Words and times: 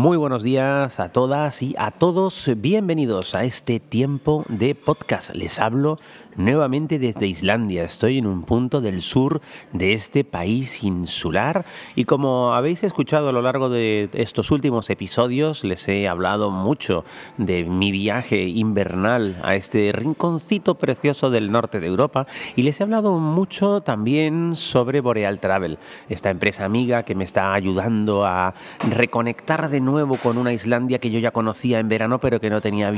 Muy 0.00 0.16
buenos 0.16 0.42
días 0.42 0.98
a 0.98 1.12
todas 1.12 1.62
y 1.62 1.74
a 1.76 1.90
todos. 1.90 2.50
Bienvenidos 2.56 3.34
a 3.34 3.44
este 3.44 3.80
tiempo 3.80 4.46
de 4.48 4.74
podcast. 4.74 5.34
Les 5.34 5.58
hablo 5.58 5.98
nuevamente 6.36 6.98
desde 6.98 7.26
Islandia. 7.26 7.84
Estoy 7.84 8.16
en 8.16 8.26
un 8.26 8.44
punto 8.44 8.80
del 8.80 9.02
sur 9.02 9.42
de 9.74 9.92
este 9.92 10.24
país 10.24 10.82
insular 10.84 11.66
y 11.96 12.06
como 12.06 12.54
habéis 12.54 12.82
escuchado 12.82 13.28
a 13.28 13.32
lo 13.32 13.42
largo 13.42 13.68
de 13.68 14.08
estos 14.14 14.50
últimos 14.50 14.88
episodios, 14.88 15.64
les 15.64 15.86
he 15.86 16.08
hablado 16.08 16.50
mucho 16.50 17.04
de 17.36 17.64
mi 17.64 17.92
viaje 17.92 18.44
invernal 18.44 19.36
a 19.42 19.54
este 19.54 19.92
rinconcito 19.92 20.76
precioso 20.76 21.28
del 21.28 21.52
norte 21.52 21.78
de 21.78 21.88
Europa 21.88 22.26
y 22.56 22.62
les 22.62 22.80
he 22.80 22.84
hablado 22.84 23.18
mucho 23.18 23.82
también 23.82 24.56
sobre 24.56 25.02
Boreal 25.02 25.40
Travel, 25.40 25.78
esta 26.08 26.30
empresa 26.30 26.64
amiga 26.64 27.02
que 27.02 27.14
me 27.14 27.24
está 27.24 27.52
ayudando 27.52 28.24
a 28.24 28.54
reconectar 28.88 29.68
de 29.68 29.80
nuevo 29.80 29.89
nuevo 29.90 30.16
con 30.16 30.38
una 30.38 30.52
Islandia 30.52 30.98
que 30.98 31.10
yo 31.10 31.18
ya 31.18 31.30
conocía 31.30 31.78
en 31.78 31.88
verano, 31.88 32.20
pero 32.20 32.40
que 32.40 32.50
no, 32.50 32.60
tenía, 32.60 32.92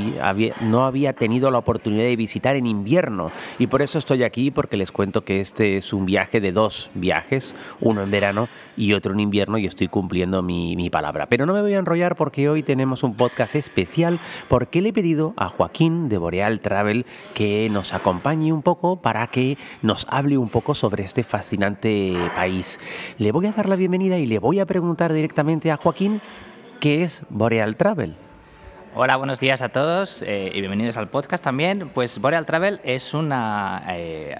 no 0.61 0.85
había 0.85 1.13
tenido 1.13 1.51
la 1.51 1.57
oportunidad 1.57 2.03
de 2.03 2.15
visitar 2.15 2.55
en 2.55 2.65
invierno. 2.65 3.31
Y 3.59 3.67
por 3.67 3.81
eso 3.81 3.97
estoy 3.97 4.23
aquí, 4.23 4.51
porque 4.51 4.77
les 4.77 4.91
cuento 4.91 5.23
que 5.23 5.39
este 5.39 5.77
es 5.77 5.93
un 5.93 6.05
viaje 6.05 6.39
de 6.39 6.51
dos 6.51 6.91
viajes, 6.93 7.55
uno 7.79 8.03
en 8.03 8.11
verano 8.11 8.47
y 8.77 8.93
otro 8.93 9.13
en 9.13 9.19
invierno, 9.19 9.57
y 9.57 9.65
estoy 9.65 9.87
cumpliendo 9.87 10.41
mi, 10.41 10.75
mi 10.75 10.89
palabra. 10.89 11.27
Pero 11.27 11.45
no 11.45 11.53
me 11.53 11.61
voy 11.61 11.73
a 11.73 11.79
enrollar 11.79 12.15
porque 12.15 12.49
hoy 12.49 12.63
tenemos 12.63 13.03
un 13.03 13.15
podcast 13.15 13.55
especial, 13.55 14.19
porque 14.47 14.81
le 14.81 14.89
he 14.89 14.93
pedido 14.93 15.33
a 15.37 15.49
Joaquín 15.49 16.09
de 16.09 16.17
Boreal 16.17 16.59
Travel 16.59 17.05
que 17.33 17.67
nos 17.71 17.93
acompañe 17.93 18.53
un 18.53 18.61
poco 18.61 18.97
para 18.97 19.27
que 19.27 19.57
nos 19.81 20.05
hable 20.09 20.37
un 20.37 20.49
poco 20.49 20.75
sobre 20.75 21.03
este 21.03 21.23
fascinante 21.23 22.15
país. 22.35 22.79
Le 23.17 23.31
voy 23.31 23.47
a 23.47 23.51
dar 23.51 23.67
la 23.67 23.75
bienvenida 23.75 24.17
y 24.17 24.25
le 24.25 24.39
voy 24.39 24.59
a 24.59 24.65
preguntar 24.65 25.13
directamente 25.13 25.71
a 25.71 25.77
Joaquín 25.77 26.21
¿Qué 26.83 27.01
es 27.01 27.23
Boreal 27.29 27.77
Travel? 27.77 28.13
Hola, 28.93 29.15
buenos 29.15 29.39
días 29.39 29.61
a 29.61 29.69
todos 29.69 30.21
eh, 30.21 30.51
y 30.53 30.59
bienvenidos 30.59 30.97
al 30.97 31.07
podcast 31.07 31.41
también. 31.41 31.87
Pues 31.93 32.19
Boreal 32.19 32.45
Travel 32.45 32.81
es 32.83 33.13
una 33.13 33.83
eh, 33.87 34.35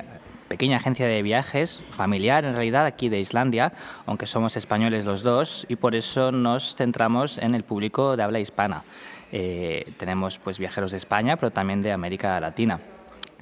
pequeña 0.50 0.76
agencia 0.76 1.08
de 1.08 1.22
viajes 1.22 1.82
familiar 1.92 2.44
en 2.44 2.52
realidad 2.52 2.86
aquí 2.86 3.08
de 3.08 3.22
Islandia, 3.22 3.72
aunque 4.06 4.28
somos 4.28 4.58
españoles 4.58 5.06
los 5.06 5.24
dos 5.24 5.66
y 5.70 5.78
por 5.78 5.96
eso 5.96 6.34
nos 6.34 6.76
centramos 6.76 7.38
en 7.38 7.56
el 7.56 7.64
público 7.64 8.18
de 8.18 8.24
habla 8.24 8.42
hispana. 8.42 8.84
Eh, 9.32 9.94
tenemos 9.96 10.38
pues 10.38 10.60
viajeros 10.60 10.92
de 10.92 10.98
España, 10.98 11.38
pero 11.38 11.52
también 11.52 11.82
de 11.82 11.94
América 11.94 12.38
Latina. 12.42 12.82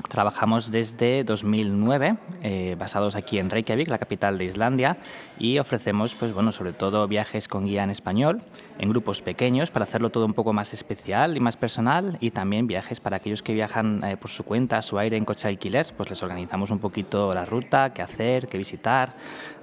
Trabajamos 0.10 0.72
desde 0.72 1.24
2009, 1.24 2.18
eh, 2.44 2.76
basados 2.78 3.16
aquí 3.16 3.40
en 3.40 3.50
Reykjavik, 3.50 3.88
la 3.88 3.98
capital 3.98 4.38
de 4.38 4.46
Islandia, 4.46 4.98
y 5.38 5.60
ofrecemos, 5.60 6.16
pues 6.16 6.34
bueno, 6.34 6.52
sobre 6.52 6.74
todo 6.74 7.08
viajes 7.08 7.48
con 7.48 7.66
guía 7.66 7.84
en 7.84 7.90
español, 7.90 8.42
en 8.80 8.90
grupos 8.90 9.22
pequeños, 9.22 9.72
para 9.72 9.86
hacerlo 9.86 10.10
todo 10.10 10.26
un 10.26 10.34
poco 10.34 10.54
más 10.54 10.74
especial 10.74 11.38
y 11.38 11.40
más 11.40 11.56
personal, 11.56 12.18
y 12.20 12.32
también 12.32 12.68
viajes 12.68 13.00
para 13.00 13.18
aquellos 13.18 13.44
que 13.44 13.54
viajan 13.54 14.04
eh, 14.04 14.18
por 14.18 14.32
su 14.32 14.44
cuenta, 14.44 14.82
su 14.82 14.98
aire 14.98 15.18
en 15.18 15.26
coche 15.26 15.48
alquiler, 15.48 15.88
pues 15.96 16.10
les 16.10 16.22
organizamos 16.24 16.72
un 16.72 16.80
poquito 16.80 17.34
la 17.34 17.46
ruta, 17.46 17.94
qué 17.94 18.02
hacer, 18.02 18.48
qué 18.48 18.58
visitar, 18.58 19.14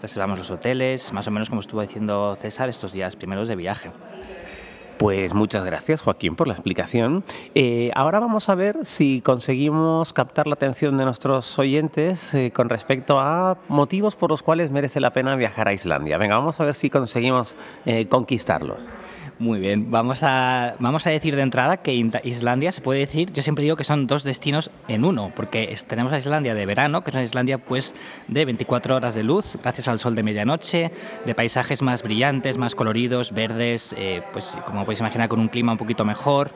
reservamos 0.01 0.39
los 0.39 0.51
hoteles, 0.51 1.13
más 1.13 1.27
o 1.27 1.31
menos 1.31 1.49
como 1.49 1.61
estuvo 1.61 1.83
diciendo 1.83 2.37
César 2.41 2.69
estos 2.69 2.93
días 2.93 3.17
primeros 3.17 3.49
de 3.49 3.57
viaje. 3.57 3.91
Pues 4.99 5.33
muchas 5.33 5.65
gracias 5.65 6.03
Joaquín 6.03 6.35
por 6.35 6.49
la 6.49 6.55
explicación. 6.55 7.23
Eh, 7.55 7.93
ahora 7.95 8.19
vamos 8.19 8.49
a 8.49 8.57
ver 8.57 8.85
si 8.85 9.21
conseguimos 9.21 10.13
captar 10.13 10.49
la 10.49 10.55
atención 10.55 10.97
de 10.97 11.05
nuestros 11.05 11.57
oyentes 11.57 12.35
eh, 12.35 12.51
con 12.53 12.69
respecto 12.69 13.21
a 13.21 13.59
motivos 13.69 14.17
por 14.17 14.31
los 14.31 14.43
cuales 14.43 14.73
merece 14.73 14.99
la 14.99 15.13
pena 15.13 15.37
viajar 15.37 15.69
a 15.69 15.73
Islandia. 15.73 16.19
Venga, 16.19 16.37
vamos 16.37 16.59
a 16.59 16.65
ver 16.65 16.75
si 16.75 16.91
conseguimos 16.91 17.55
eh, 17.87 18.09
conquistarlos. 18.09 18.83
Muy 19.41 19.61
bien, 19.61 19.93
vamos 19.93 20.25
a, 20.25 20.75
vamos 20.81 21.07
a 21.07 21.11
decir 21.11 21.37
de 21.37 21.43
entrada 21.43 21.77
que 21.77 21.95
Islandia 21.95 22.73
se 22.73 22.81
puede 22.81 22.99
decir, 22.99 23.33
yo 23.33 23.41
siempre 23.41 23.63
digo 23.63 23.77
que 23.77 23.85
son 23.85 24.09
dos 24.09 24.25
destinos 24.25 24.73
en 24.89 25.05
uno, 25.05 25.31
porque 25.37 25.73
tenemos 25.87 26.13
a 26.13 26.19
Islandia 26.19 26.57
de 26.57 26.67
verano, 26.67 27.05
que 27.05 27.11
es 27.11 27.15
una 27.15 27.23
Islandia 27.23 27.59
pues 27.59 27.95
de 28.27 28.45
24 28.45 28.97
horas 28.97 29.15
de 29.15 29.23
luz, 29.23 29.57
gracias 29.63 29.87
al 29.87 30.01
sol 30.01 30.17
de 30.17 30.25
medianoche, 30.25 30.91
de 31.25 31.35
paisajes 31.37 31.83
más 31.83 32.03
brillantes, 32.03 32.59
más 32.59 32.75
coloridos, 32.75 33.31
verdes, 33.31 33.95
eh, 33.97 34.23
pues 34.33 34.59
como 34.67 34.81
podéis 34.81 34.99
imaginar 34.99 35.29
con 35.29 35.39
un 35.39 35.47
clima 35.47 35.71
un 35.71 35.79
poquito 35.79 36.05
mejor, 36.05 36.51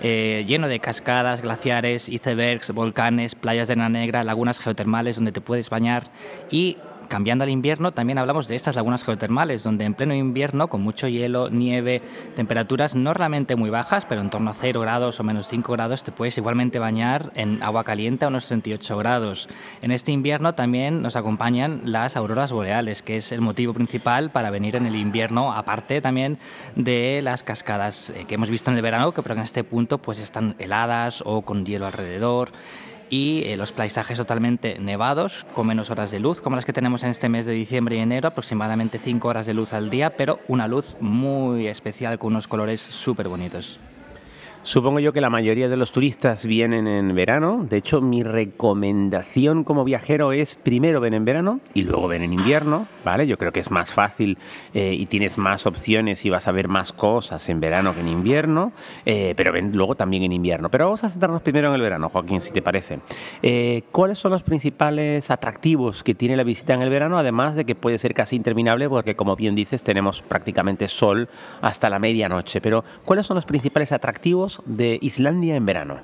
eh, 0.00 0.44
lleno 0.46 0.68
de 0.68 0.78
cascadas, 0.78 1.42
glaciares, 1.42 2.08
icebergs, 2.08 2.70
volcanes, 2.70 3.34
playas 3.34 3.66
de 3.66 3.72
arena 3.72 3.88
negra, 3.88 4.22
lagunas 4.22 4.60
geotermales 4.60 5.16
donde 5.16 5.32
te 5.32 5.40
puedes 5.40 5.70
bañar 5.70 6.04
y 6.52 6.76
Cambiando 7.08 7.44
al 7.44 7.50
invierno, 7.50 7.92
también 7.92 8.18
hablamos 8.18 8.48
de 8.48 8.54
estas 8.54 8.76
lagunas 8.76 9.02
geotermales, 9.02 9.62
donde 9.62 9.86
en 9.86 9.94
pleno 9.94 10.14
invierno, 10.14 10.68
con 10.68 10.82
mucho 10.82 11.08
hielo, 11.08 11.48
nieve, 11.48 12.02
temperaturas 12.36 12.94
no 12.94 13.14
realmente 13.14 13.56
muy 13.56 13.70
bajas, 13.70 14.04
pero 14.04 14.20
en 14.20 14.28
torno 14.28 14.50
a 14.50 14.54
0 14.54 14.80
grados 14.82 15.18
o 15.18 15.24
menos 15.24 15.48
5 15.48 15.72
grados, 15.72 16.04
te 16.04 16.12
puedes 16.12 16.36
igualmente 16.36 16.78
bañar 16.78 17.32
en 17.34 17.62
agua 17.62 17.84
caliente 17.84 18.26
a 18.26 18.28
unos 18.28 18.46
38 18.48 18.98
grados. 18.98 19.48
En 19.80 19.90
este 19.90 20.12
invierno 20.12 20.54
también 20.54 21.00
nos 21.00 21.16
acompañan 21.16 21.80
las 21.84 22.14
auroras 22.16 22.52
boreales, 22.52 23.00
que 23.00 23.16
es 23.16 23.32
el 23.32 23.40
motivo 23.40 23.72
principal 23.72 24.30
para 24.30 24.50
venir 24.50 24.76
en 24.76 24.84
el 24.84 24.96
invierno, 24.96 25.54
aparte 25.54 26.02
también 26.02 26.38
de 26.76 27.20
las 27.22 27.42
cascadas 27.42 28.10
eh, 28.10 28.26
que 28.28 28.34
hemos 28.34 28.50
visto 28.50 28.70
en 28.70 28.76
el 28.76 28.82
verano, 28.82 29.12
que 29.12 29.22
pero 29.22 29.34
en 29.34 29.40
este 29.40 29.64
punto 29.64 29.96
pues 29.96 30.20
están 30.20 30.56
heladas 30.58 31.22
o 31.24 31.40
con 31.40 31.64
hielo 31.64 31.86
alrededor 31.86 32.50
y 33.10 33.42
eh, 33.44 33.56
los 33.56 33.72
paisajes 33.72 34.18
totalmente 34.18 34.78
nevados, 34.78 35.46
con 35.54 35.66
menos 35.66 35.90
horas 35.90 36.10
de 36.10 36.20
luz, 36.20 36.40
como 36.40 36.56
las 36.56 36.64
que 36.64 36.72
tenemos 36.72 37.02
en 37.02 37.10
este 37.10 37.28
mes 37.28 37.46
de 37.46 37.52
diciembre 37.52 37.96
y 37.96 38.00
enero, 38.00 38.28
aproximadamente 38.28 38.98
5 38.98 39.28
horas 39.28 39.46
de 39.46 39.54
luz 39.54 39.72
al 39.72 39.90
día, 39.90 40.16
pero 40.16 40.40
una 40.48 40.68
luz 40.68 40.96
muy 41.00 41.66
especial 41.66 42.18
con 42.18 42.32
unos 42.32 42.48
colores 42.48 42.80
súper 42.80 43.28
bonitos. 43.28 43.78
Supongo 44.68 45.00
yo 45.00 45.14
que 45.14 45.22
la 45.22 45.30
mayoría 45.30 45.70
de 45.70 45.78
los 45.78 45.92
turistas 45.92 46.44
vienen 46.44 46.86
en 46.86 47.14
verano. 47.14 47.64
De 47.66 47.78
hecho, 47.78 48.02
mi 48.02 48.22
recomendación 48.22 49.64
como 49.64 49.82
viajero 49.82 50.32
es 50.32 50.56
primero 50.56 51.00
ven 51.00 51.14
en 51.14 51.24
verano 51.24 51.60
y 51.72 51.84
luego 51.84 52.06
ven 52.06 52.22
en 52.22 52.34
invierno, 52.34 52.86
¿vale? 53.02 53.26
Yo 53.26 53.38
creo 53.38 53.50
que 53.50 53.60
es 53.60 53.70
más 53.70 53.94
fácil 53.94 54.36
eh, 54.74 54.92
y 54.92 55.06
tienes 55.06 55.38
más 55.38 55.64
opciones 55.64 56.22
y 56.26 56.28
vas 56.28 56.48
a 56.48 56.52
ver 56.52 56.68
más 56.68 56.92
cosas 56.92 57.48
en 57.48 57.60
verano 57.60 57.94
que 57.94 58.00
en 58.00 58.08
invierno, 58.08 58.72
eh, 59.06 59.32
pero 59.38 59.54
ven 59.54 59.74
luego 59.74 59.94
también 59.94 60.22
en 60.24 60.32
invierno. 60.32 60.70
Pero 60.70 60.84
vamos 60.84 61.02
a 61.02 61.08
centrarnos 61.08 61.40
primero 61.40 61.68
en 61.68 61.74
el 61.74 61.80
verano, 61.80 62.10
Joaquín, 62.10 62.42
si 62.42 62.50
te 62.50 62.60
parece. 62.60 63.00
Eh, 63.40 63.84
¿Cuáles 63.90 64.18
son 64.18 64.32
los 64.32 64.42
principales 64.42 65.30
atractivos 65.30 66.02
que 66.02 66.14
tiene 66.14 66.36
la 66.36 66.44
visita 66.44 66.74
en 66.74 66.82
el 66.82 66.90
verano? 66.90 67.16
Además 67.16 67.56
de 67.56 67.64
que 67.64 67.74
puede 67.74 67.96
ser 67.96 68.12
casi 68.12 68.36
interminable 68.36 68.86
porque, 68.90 69.16
como 69.16 69.34
bien 69.34 69.54
dices, 69.54 69.82
tenemos 69.82 70.20
prácticamente 70.20 70.88
sol 70.88 71.30
hasta 71.62 71.88
la 71.88 71.98
medianoche. 71.98 72.60
Pero, 72.60 72.84
¿cuáles 73.06 73.24
son 73.24 73.36
los 73.36 73.46
principales 73.46 73.92
atractivos 73.92 74.57
de 74.64 74.98
Islandia 75.00 75.56
en 75.56 75.66
verano? 75.66 76.00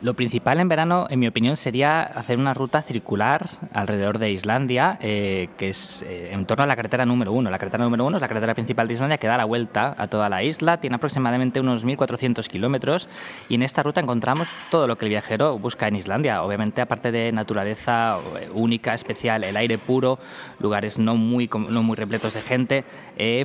Lo 0.00 0.14
principal 0.14 0.60
en 0.60 0.68
verano, 0.68 1.08
en 1.10 1.18
mi 1.18 1.26
opinión, 1.26 1.56
sería 1.56 2.02
hacer 2.02 2.38
una 2.38 2.54
ruta 2.54 2.82
circular 2.82 3.50
alrededor 3.72 4.18
de 4.18 4.30
Islandia, 4.30 4.96
eh, 5.02 5.48
que 5.58 5.70
es 5.70 6.02
eh, 6.02 6.30
en 6.32 6.46
torno 6.46 6.62
a 6.62 6.68
la 6.68 6.76
carretera 6.76 7.04
número 7.04 7.32
uno. 7.32 7.50
La 7.50 7.58
carretera 7.58 7.82
número 7.82 8.06
uno 8.06 8.16
es 8.16 8.20
la 8.20 8.28
carretera 8.28 8.54
principal 8.54 8.86
de 8.86 8.94
Islandia 8.94 9.18
que 9.18 9.26
da 9.26 9.36
la 9.36 9.44
vuelta 9.44 9.96
a 9.98 10.06
toda 10.06 10.28
la 10.28 10.44
isla, 10.44 10.76
tiene 10.76 10.94
aproximadamente 10.94 11.58
unos 11.58 11.84
1.400 11.84 12.46
kilómetros 12.46 13.08
y 13.48 13.56
en 13.56 13.62
esta 13.62 13.82
ruta 13.82 14.00
encontramos 14.00 14.56
todo 14.70 14.86
lo 14.86 14.96
que 14.96 15.06
el 15.06 15.08
viajero 15.08 15.58
busca 15.58 15.88
en 15.88 15.96
Islandia. 15.96 16.44
Obviamente, 16.44 16.80
aparte 16.80 17.10
de 17.10 17.32
naturaleza 17.32 18.18
eh, 18.38 18.48
única, 18.54 18.94
especial, 18.94 19.42
el 19.42 19.56
aire 19.56 19.78
puro, 19.78 20.20
lugares 20.60 21.00
no 21.00 21.16
muy, 21.16 21.50
no 21.70 21.82
muy 21.82 21.96
repletos 21.96 22.34
de 22.34 22.42
gente, 22.42 22.84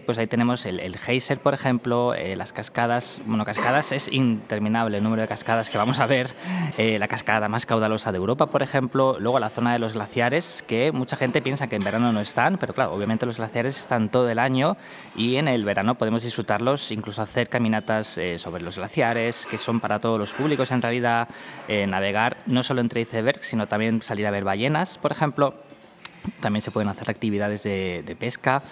pues 0.06 0.19
ahí 0.19 0.28
tenemos 0.28 0.68
el, 0.68 0.80
el 0.80 0.97
geyser, 0.97 1.40
por 1.40 1.56
ejemplo, 1.56 2.13
las 2.36 2.53
cascadas. 2.53 3.24
Bueno, 3.25 3.44
cascadas 3.44 3.92
es 3.92 4.08
interminable 4.12 4.97
el 4.97 5.03
número 5.03 5.24
de 5.24 5.27
cascadas 5.27 5.72
que 5.72 5.80
vamos 5.80 6.00
a 6.00 6.06
ver 6.06 6.43
eh, 6.78 6.98
la 6.98 7.07
cascada 7.07 7.48
más 7.50 7.66
caudalosa 7.66 8.12
de 8.12 8.18
Europa, 8.18 8.48
por 8.48 8.63
ejemplo, 8.63 9.18
luego 9.19 9.40
la 9.40 9.50
zona 9.50 9.74
de 9.74 9.80
los 9.80 9.94
glaciares, 9.94 10.63
que 10.68 10.92
mucha 10.92 11.16
gente 11.16 11.42
piensa 11.42 11.68
que 11.68 11.75
en 11.75 11.84
verano 11.84 12.12
no 12.12 12.19
están, 12.19 12.57
pero 12.57 12.74
claro, 12.74 12.94
obviamente 12.94 13.25
los 13.25 13.38
glaciares 13.38 13.80
están 13.80 14.10
todo 14.10 14.30
el 14.30 14.40
año 14.40 14.75
y 15.16 15.36
en 15.36 15.48
el 15.48 15.66
verano 15.66 15.95
podemos 15.95 16.24
disfrutarlos, 16.24 16.92
incluso 16.92 17.22
hacer 17.22 17.50
caminatas 17.50 18.18
eh, 18.18 18.40
sobre 18.40 18.63
los 18.63 18.78
glaciares, 18.78 19.45
que 19.45 19.57
son 19.57 19.80
para 19.80 20.00
todos 20.00 20.19
los 20.19 20.34
públicos 20.34 20.72
en 20.72 20.81
realidad, 20.81 21.28
eh, 21.68 21.86
navegar 21.86 22.38
no 22.48 22.63
solo 22.63 22.81
entre 22.81 23.01
icebergs, 23.01 23.46
sino 23.46 23.68
también 23.68 24.01
salir 24.01 24.25
a 24.25 24.31
ver 24.31 24.44
ballenas, 24.44 24.98
por 24.98 25.12
ejemplo. 25.12 25.54
También 26.39 26.62
se 26.62 26.72
pueden 26.72 26.88
hacer 26.88 27.10
actividades 27.10 27.63
de, 27.63 28.16
pesca, 28.18 28.63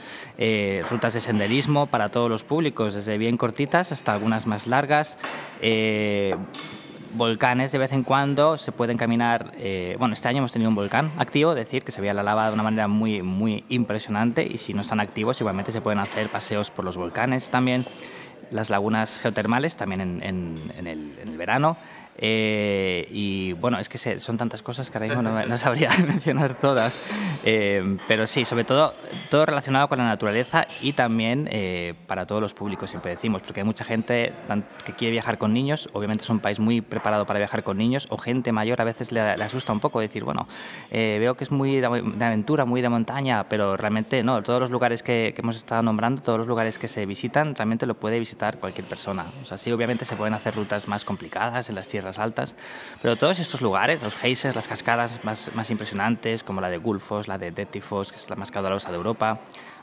rutas 0.89 1.13
de 1.13 1.19
senderismo 1.19 1.87
para 1.87 2.07
todos 2.07 2.29
los 2.29 2.45
públicos, 2.45 2.93
desde 2.93 3.17
bien 3.17 3.35
cortitas 3.35 3.91
hasta 3.91 4.13
algunas 4.13 4.47
más 4.47 4.67
largas 4.67 5.17
volcanes 7.13 7.71
de 7.71 7.77
vez 7.77 7.91
en 7.91 8.03
cuando 8.03 8.57
se 8.57 8.71
pueden 8.71 8.97
caminar. 8.97 9.51
Eh, 9.57 9.95
bueno, 9.99 10.13
este 10.13 10.27
año 10.27 10.39
hemos 10.39 10.51
tenido 10.51 10.69
un 10.69 10.75
volcán 10.75 11.11
activo, 11.17 11.51
es 11.51 11.57
decir, 11.57 11.83
que 11.83 11.91
se 11.91 12.01
veía 12.01 12.13
la 12.13 12.23
lava 12.23 12.47
de 12.47 12.53
una 12.53 12.63
manera 12.63 12.87
muy, 12.87 13.21
muy 13.21 13.63
impresionante 13.69 14.45
y 14.45 14.57
si 14.57 14.73
no 14.73 14.81
están 14.81 14.99
activos, 14.99 15.39
igualmente 15.41 15.71
se 15.71 15.81
pueden 15.81 15.99
hacer 15.99 16.29
paseos 16.29 16.71
por 16.71 16.85
los 16.85 16.97
volcanes 16.97 17.49
también. 17.49 17.85
Las 18.51 18.69
lagunas 18.69 19.19
geotermales 19.19 19.75
también 19.75 20.21
en, 20.21 20.55
el, 20.85 21.37
verano. 21.37 21.77
Eh, 22.17 23.07
y 23.09 23.53
bueno, 23.53 23.79
es 23.79 23.89
que 23.89 24.19
son 24.19 24.37
tantas 24.37 24.61
cosas 24.61 24.91
que 24.91 24.97
ahora 24.97 25.07
mismo 25.07 25.23
no, 25.23 25.57
sabría 25.57 25.89
mencionar 26.05 26.59
todas. 26.59 26.99
Eh, 27.43 27.97
pero 28.07 28.27
sí, 28.27 28.45
sobre 28.45 28.63
todo 28.63 28.93
todo 29.29 29.45
relacionado 29.45 29.87
con 29.87 29.97
la 29.97 30.03
naturaleza 30.03 30.67
y 30.81 30.93
también 30.93 31.47
eh, 31.49 31.95
para 32.05 32.27
todos 32.27 32.41
los 32.41 32.53
públicos, 32.53 32.91
siempre 32.91 33.11
decimos, 33.11 33.41
porque 33.41 33.61
hay 33.61 33.65
mucha 33.65 33.85
gente 33.85 34.33
que 34.85 34.93
quiere 34.93 35.13
viajar 35.13 35.37
con 35.37 35.53
niños. 35.53 35.89
Obviamente 35.93 36.23
es 36.23 36.29
un 36.29 36.39
país 36.39 36.59
muy 36.59 36.81
preparado 36.81 37.25
para 37.25 37.39
viajar 37.39 37.63
con 37.63 37.77
niños 37.77 38.05
o 38.09 38.17
gente 38.17 38.51
mayor 38.51 38.81
a 38.81 38.83
veces 38.83 39.11
le, 39.11 39.21
asusta 39.21 39.73
un 39.73 39.79
poco 39.79 39.99
decir, 39.99 40.23
bueno, 40.23 40.47
veo 40.91 41.35
que 41.35 41.43
es 41.43 41.51
muy 41.51 41.79
de, 41.79 41.85
aventura, 41.87 42.65
muy 42.65 42.81
de 42.81 42.89
montaña, 42.89 43.45
pero 43.47 43.77
realmente 43.77 44.21
no. 44.21 44.43
Todos 44.43 44.59
los 44.59 44.69
lugares 44.69 45.01
que, 45.01 45.33
que 45.35 45.41
hemos 45.41 45.55
estado 45.55 45.81
nombrando, 45.81 46.21
todos 46.21 46.37
los 46.37 46.47
lugares 46.47 46.77
que 46.77 46.87
se 46.87 47.05
visitan, 47.05 47.55
realmente 47.55 47.85
lo 47.85 47.95
puede 47.95 48.19
visitar 48.19 48.40
cualquier 48.57 48.85
persona. 48.85 49.25
O 49.41 49.45
sea, 49.45 49.57
sí, 49.57 49.71
obviamente 49.71 50.05
se 50.05 50.15
pueden 50.15 50.33
hacer 50.33 50.55
rutas 50.55 50.87
más 50.87 51.05
complicadas 51.05 51.69
en 51.69 51.75
las 51.75 51.87
tierras 51.87 52.19
altas, 52.19 52.55
pero 53.01 53.15
todos 53.15 53.39
estos 53.39 53.61
lugares, 53.61 54.01
los 54.01 54.15
geysers, 54.15 54.55
las 54.55 54.67
cascadas 54.67 55.23
más, 55.23 55.53
más 55.55 55.69
impresionantes, 55.69 56.43
como 56.43 56.61
la 56.61 56.69
de 56.69 56.77
Gulfos, 56.77 57.27
la 57.27 57.37
de 57.37 57.51
Detifos, 57.51 58.11
que 58.11 58.17
es 58.17 58.29
la 58.29 58.35
más 58.35 58.51
caudalosa 58.51 58.89
de 58.89 58.95
Europa, 58.95 59.41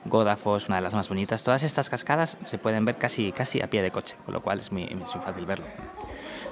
Godafos, 0.08 0.68
una 0.68 0.76
de 0.76 0.82
las 0.82 0.94
más 0.94 1.08
bonitas, 1.08 1.44
todas 1.44 1.62
estas 1.62 1.90
cascadas 1.90 2.38
se 2.44 2.58
pueden 2.58 2.84
ver 2.84 2.96
casi, 2.96 3.32
casi 3.32 3.60
a 3.60 3.68
pie 3.68 3.82
de 3.82 3.90
coche, 3.90 4.16
con 4.24 4.34
lo 4.34 4.42
cual 4.42 4.60
es 4.60 4.72
muy, 4.72 4.86
muy 4.94 5.06
fácil 5.06 5.46
verlo. 5.46 5.66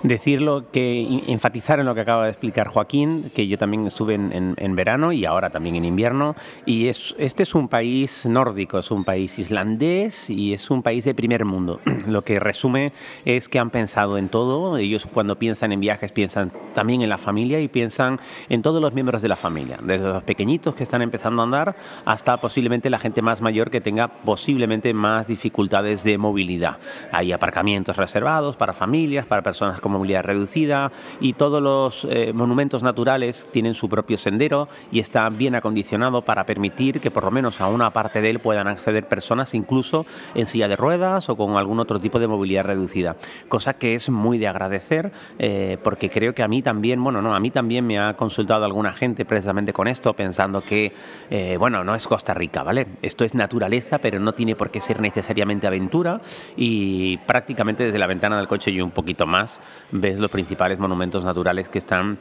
Decirlo, 0.02 0.70
que 0.70 1.22
enfatizar 1.26 1.80
en 1.80 1.86
lo 1.86 1.94
que 1.94 2.02
acaba 2.02 2.24
de 2.24 2.30
explicar 2.30 2.68
Joaquín, 2.68 3.30
que 3.34 3.48
yo 3.48 3.56
también 3.56 3.86
estuve 3.86 4.14
en, 4.14 4.76
verano 4.76 5.10
y 5.10 5.24
ahora 5.24 5.48
también 5.50 5.74
en 5.76 5.84
invierno, 5.84 6.36
y 6.66 6.88
es, 6.88 7.14
este 7.18 7.42
es 7.42 7.54
un 7.54 7.68
país 7.68 8.26
nórdico, 8.26 8.78
es 8.78 8.90
un 8.90 9.04
país 9.04 9.38
islandés 9.38 10.28
y 10.28 10.52
es 10.52 10.70
un 10.70 10.82
país 10.82 11.04
de 11.04 11.14
primer 11.14 11.44
mundo. 11.44 11.80
Lo 12.06 12.22
que 12.22 12.38
resume 12.38 12.92
es 13.24 13.48
que 13.48 13.58
han 13.58 13.70
pensado 13.70 14.18
en 14.18 14.28
todo, 14.28 14.76
ellos 14.76 15.08
cuando 15.12 15.38
piensan 15.38 15.72
en 15.72 15.80
viajes 15.80 16.12
piensan 16.12 16.52
también 16.74 17.00
en 17.00 17.08
la 17.08 17.18
familia 17.18 17.58
y 17.60 17.68
piensan 17.68 18.20
en 18.48 18.62
todos 18.62 18.82
los 18.82 18.92
miembros 18.92 19.22
de 19.22 19.28
la 19.28 19.36
familia, 19.36 19.78
desde 19.82 20.06
los 20.06 20.22
pequeñitos 20.22 20.74
que 20.74 20.82
están 20.82 21.00
empezando 21.00 21.42
a 21.42 21.44
andar 21.46 21.76
hasta 22.04 22.36
posiblemente 22.36 22.90
la 22.90 22.98
gente 22.98 23.22
más 23.22 23.40
mayor 23.46 23.70
que 23.70 23.80
tenga 23.80 24.08
posiblemente 24.08 24.92
más 24.92 25.28
dificultades 25.28 26.02
de 26.02 26.18
movilidad. 26.18 26.78
Hay 27.12 27.30
aparcamientos 27.30 27.96
reservados 27.96 28.56
para 28.56 28.72
familias, 28.72 29.24
para 29.24 29.42
personas 29.42 29.80
con 29.80 29.92
movilidad 29.92 30.24
reducida 30.24 30.90
y 31.20 31.34
todos 31.34 31.62
los 31.62 32.08
eh, 32.10 32.32
monumentos 32.32 32.82
naturales 32.82 33.48
tienen 33.52 33.74
su 33.74 33.88
propio 33.88 34.16
sendero 34.16 34.68
y 34.90 34.98
está 34.98 35.28
bien 35.28 35.54
acondicionado 35.54 36.22
para 36.22 36.44
permitir 36.44 37.00
que 37.00 37.12
por 37.12 37.22
lo 37.22 37.30
menos 37.30 37.60
a 37.60 37.68
una 37.68 37.92
parte 37.92 38.20
de 38.20 38.30
él 38.30 38.40
puedan 38.40 38.66
acceder 38.66 39.06
personas 39.06 39.54
incluso 39.54 40.06
en 40.34 40.46
silla 40.46 40.66
de 40.66 40.74
ruedas 40.74 41.28
o 41.28 41.36
con 41.36 41.56
algún 41.56 41.78
otro 41.78 42.00
tipo 42.00 42.18
de 42.18 42.26
movilidad 42.26 42.64
reducida, 42.64 43.14
cosa 43.48 43.74
que 43.74 43.94
es 43.94 44.10
muy 44.10 44.38
de 44.38 44.48
agradecer 44.48 45.12
eh, 45.38 45.78
porque 45.84 46.10
creo 46.10 46.34
que 46.34 46.42
a 46.42 46.48
mí 46.48 46.62
también, 46.62 47.00
bueno, 47.04 47.22
no, 47.22 47.32
a 47.32 47.38
mí 47.38 47.52
también 47.52 47.86
me 47.86 48.00
ha 48.00 48.16
consultado 48.16 48.64
alguna 48.64 48.92
gente 48.92 49.24
precisamente 49.24 49.72
con 49.72 49.86
esto 49.86 50.14
pensando 50.14 50.62
que, 50.62 50.92
eh, 51.30 51.56
bueno, 51.58 51.84
no 51.84 51.94
es 51.94 52.08
Costa 52.08 52.34
Rica, 52.34 52.62
¿vale? 52.62 52.86
Esto 53.02 53.24
es 53.26 53.34
naturaleza, 53.34 53.98
pero 53.98 54.18
no 54.18 54.32
tiene 54.32 54.56
por 54.56 54.70
qué 54.70 54.80
ser 54.80 55.00
necesariamente 55.00 55.66
aventura 55.66 56.20
y 56.56 57.18
prácticamente 57.18 57.84
desde 57.84 57.98
la 57.98 58.06
ventana 58.06 58.36
del 58.36 58.48
coche 58.48 58.70
y 58.70 58.80
un 58.80 58.90
poquito 58.90 59.26
más 59.26 59.60
ves 59.92 60.18
los 60.18 60.30
principales 60.30 60.78
monumentos 60.78 61.24
naturales 61.24 61.68
que 61.68 61.78
están 61.78 62.18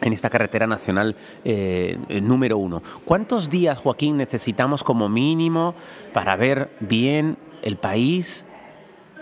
en 0.00 0.12
esta 0.12 0.30
carretera 0.30 0.66
nacional 0.66 1.16
eh, 1.44 1.98
número 2.22 2.58
uno. 2.58 2.82
¿Cuántos 3.04 3.48
días, 3.48 3.78
Joaquín, 3.78 4.16
necesitamos 4.16 4.84
como 4.84 5.08
mínimo 5.08 5.74
para 6.12 6.36
ver 6.36 6.70
bien 6.80 7.38
el 7.62 7.76
país 7.76 8.45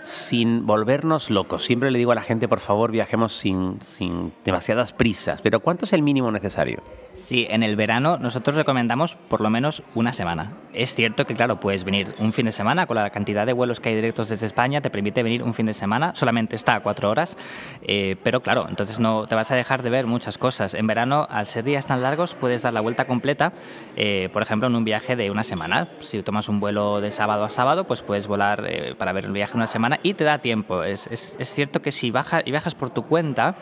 sin 0.05 0.67
volvernos 0.67 1.31
locos? 1.31 1.65
Siempre 1.65 1.89
le 1.89 1.97
digo 1.97 2.11
a 2.11 2.15
la 2.15 2.21
gente, 2.21 2.47
por 2.47 2.59
favor, 2.59 2.91
viajemos 2.91 3.33
sin, 3.33 3.81
sin 3.81 4.31
demasiadas 4.45 4.93
prisas, 4.93 5.41
pero 5.41 5.59
¿cuánto 5.59 5.85
es 5.85 5.93
el 5.93 6.03
mínimo 6.03 6.31
necesario? 6.31 6.83
Sí, 7.15 7.47
en 7.49 7.63
el 7.63 7.75
verano 7.75 8.17
nosotros 8.17 8.55
recomendamos 8.55 9.15
por 9.15 9.41
lo 9.41 9.49
menos 9.49 9.83
una 9.95 10.13
semana. 10.13 10.51
Es 10.73 10.93
cierto 10.93 11.25
que, 11.25 11.33
claro, 11.33 11.59
puedes 11.59 11.85
venir 11.85 12.13
un 12.19 12.33
fin 12.33 12.45
de 12.45 12.51
semana, 12.51 12.85
con 12.85 12.95
la 12.95 13.09
cantidad 13.09 13.45
de 13.45 13.53
vuelos 13.53 13.79
que 13.79 13.89
hay 13.89 13.95
directos 13.95 14.29
desde 14.29 14.45
España, 14.45 14.81
te 14.81 14.89
permite 14.89 15.23
venir 15.23 15.41
un 15.41 15.53
fin 15.53 15.65
de 15.65 15.73
semana, 15.73 16.13
solamente 16.13 16.55
está 16.55 16.75
a 16.75 16.81
cuatro 16.81 17.09
horas, 17.09 17.37
eh, 17.81 18.17
pero 18.21 18.41
claro, 18.41 18.67
entonces 18.69 18.99
no 18.99 19.27
te 19.27 19.35
vas 19.35 19.49
a 19.51 19.55
dejar 19.55 19.81
de 19.81 19.89
ver 19.89 20.05
muchas 20.05 20.37
cosas. 20.37 20.73
En 20.73 20.85
verano, 20.85 21.25
al 21.29 21.45
ser 21.45 21.63
días 21.63 21.87
tan 21.87 22.03
largos, 22.03 22.35
puedes 22.35 22.61
dar 22.61 22.73
la 22.73 22.81
vuelta 22.81 23.05
completa, 23.07 23.53
eh, 23.95 24.29
por 24.33 24.43
ejemplo, 24.43 24.67
en 24.67 24.75
un 24.75 24.83
viaje 24.83 25.15
de 25.15 25.31
una 25.31 25.43
semana. 25.43 25.87
Si 25.99 26.21
tomas 26.21 26.49
un 26.49 26.59
vuelo 26.59 27.01
de 27.01 27.11
sábado 27.11 27.45
a 27.45 27.49
sábado, 27.49 27.85
pues 27.85 28.01
puedes 28.01 28.27
volar 28.27 28.65
eh, 28.67 28.93
para 28.95 29.13
ver 29.13 29.25
el 29.25 29.31
viaje 29.31 29.55
una 29.55 29.67
semana 29.67 29.94
y 30.03 30.13
te 30.13 30.23
da 30.23 30.39
tiempo. 30.39 30.83
Es, 30.83 31.07
es, 31.07 31.35
es 31.39 31.53
cierto 31.53 31.81
que 31.81 31.91
si 31.91 32.11
baja, 32.11 32.41
y 32.45 32.51
viajas 32.51 32.75
por 32.75 32.89
tu 32.89 33.03
cuenta, 33.03 33.55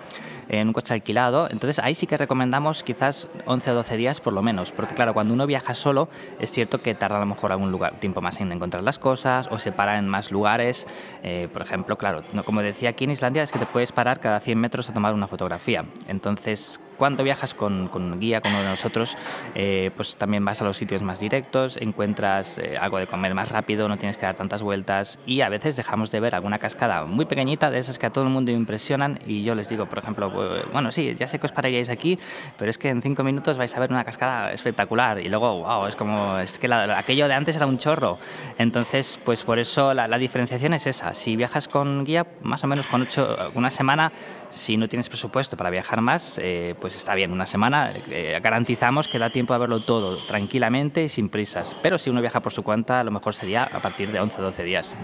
en 0.50 0.68
un 0.68 0.74
coche 0.74 0.94
alquilado. 0.94 1.48
Entonces 1.50 1.80
ahí 1.80 1.96
sí 1.96 2.08
que 2.08 2.18
recomendamos 2.18 2.84
quizás 2.84 3.28
11 3.46 3.72
o 3.72 3.76
12 3.76 3.98
días 3.98 4.20
por 4.20 4.34
lo 4.34 4.42
menos, 4.42 4.72
porque 4.72 4.96
claro, 4.96 5.14
cuando 5.14 5.34
uno 5.34 5.48
viaja 5.48 5.74
solo 5.74 6.10
es 6.40 6.52
cierto 6.52 6.82
que 6.82 6.96
tarda 6.96 7.18
a 7.18 7.20
lo 7.20 7.26
mejor 7.26 7.52
algún 7.52 7.72
lugar, 7.72 8.00
tiempo 8.00 8.22
más 8.22 8.40
en 8.42 8.52
encontrar 8.52 8.84
las 8.84 9.00
cosas 9.00 9.48
o 9.52 9.60
se 9.60 9.72
para 9.72 9.98
en 9.98 10.08
más 10.08 10.32
lugares. 10.32 10.88
Eh, 11.24 11.48
por 11.52 11.62
ejemplo, 11.62 11.98
claro, 11.98 12.24
como 12.46 12.62
decía 12.62 12.90
aquí 12.90 13.04
en 13.06 13.12
Islandia 13.12 13.44
es 13.44 13.52
que 13.52 13.60
te 13.60 13.66
puedes 13.66 13.92
parar 13.92 14.20
cada 14.20 14.40
100 14.40 14.60
metros 14.60 14.90
a 14.90 14.94
tomar 14.94 15.14
una 15.14 15.28
fotografía. 15.28 15.86
Entonces, 16.08 16.80
cuando 16.98 17.24
viajas 17.24 17.54
con, 17.54 17.88
con 17.88 18.20
guía, 18.20 18.42
con 18.42 18.52
uno 18.52 18.62
de 18.62 18.70
nosotros, 18.70 19.18
eh, 19.56 19.92
pues 19.96 20.16
también 20.16 20.46
vas 20.46 20.62
a 20.62 20.66
los 20.66 20.78
sitios 20.78 21.02
más 21.02 21.20
directos, 21.20 21.78
encuentras 21.78 22.58
eh, 22.58 22.78
algo 22.78 22.98
de 22.98 23.08
comer 23.08 23.34
más 23.34 23.50
rápido, 23.50 23.88
no 23.88 23.98
tienes 23.98 24.18
que 24.18 24.26
dar 24.26 24.36
tantas 24.36 24.62
vueltas 24.62 25.20
y 25.26 25.42
a 25.42 25.50
veces 25.50 25.76
dejamos 25.76 26.12
de 26.12 26.20
ver 26.20 26.36
alguna 26.36 26.60
cascada 26.60 27.06
muy 27.06 27.26
pequeñita 27.26 27.72
de 27.72 27.80
esas 27.80 28.00
que 28.00 28.06
a 28.06 28.10
todo 28.12 28.24
el 28.24 28.30
mundo 28.30 28.52
impresionan 28.52 29.20
y 29.26 29.44
yo 29.44 29.56
les 29.56 29.70
digo, 29.70 29.86
por 29.88 30.00
ejemplo, 30.00 30.32
bueno, 30.72 30.92
sí, 30.92 31.14
ya 31.16 31.28
sé 31.28 31.40
que 31.40 31.46
os 31.46 31.52
pararíais 31.52 31.90
aquí, 31.90 32.20
pero 32.58 32.70
es 32.70 32.78
que 32.78 32.90
en 32.90 33.02
cinco 33.02 33.24
minutos 33.24 33.58
vais 33.58 33.76
a 33.76 33.80
ver 33.80 33.92
una 33.92 34.04
cascada 34.04 34.52
espectacular 34.52 35.20
y 35.20 35.30
luego, 35.30 35.64
wow, 35.64 35.88
es 35.88 35.96
como, 35.96 36.38
es 36.40 36.58
que 36.60 36.72
aquello 36.74 37.28
de 37.28 37.34
antes 37.34 37.56
era 37.56 37.66
un 37.66 37.78
chorro. 37.78 38.18
Entonces, 38.58 39.20
pues 39.24 39.44
por 39.44 39.60
eso 39.60 39.94
la, 39.94 40.18
diferenciación 40.18 40.74
es 40.74 40.88
esa. 40.88 41.14
Si 41.14 41.36
viajas 41.36 41.68
con 41.68 42.06
guía, 42.06 42.26
más 42.42 42.64
o 42.64 42.68
menos 42.68 42.88
con 42.88 43.02
ocho, 43.02 43.38
una 43.56 43.70
semana, 43.70 44.12
si 44.50 44.78
no 44.78 44.88
tienes 44.88 45.10
presupuesto 45.10 45.58
para 45.58 45.70
viajar 45.70 46.02
más, 46.02 46.40
eh, 46.42 46.76
pues 46.80 46.93
está 46.96 47.16
bien, 47.16 47.32
una 47.32 47.46
semana 47.46 47.92
eh, 48.10 48.40
garantizamos 48.42 49.08
que 49.08 49.20
da 49.20 49.30
tiempo 49.30 49.54
a 49.54 49.58
verlo 49.58 49.80
todo 49.80 50.18
tranquilamente 50.18 51.04
y 51.04 51.10
sin 51.10 51.30
prisas. 51.30 51.76
Pero 51.82 51.98
si 51.98 52.10
uno 52.10 52.22
viaja 52.22 52.42
por 52.42 52.52
su 52.52 52.64
cuenta, 52.64 53.04
lo 53.04 53.12
mejor 53.12 53.34
sería 53.34 53.64
a 53.64 53.80
partir 53.80 54.12
de 54.12 54.20
11 54.20 54.42
o 54.42 54.44
12 54.46 54.64
días. 54.64 54.96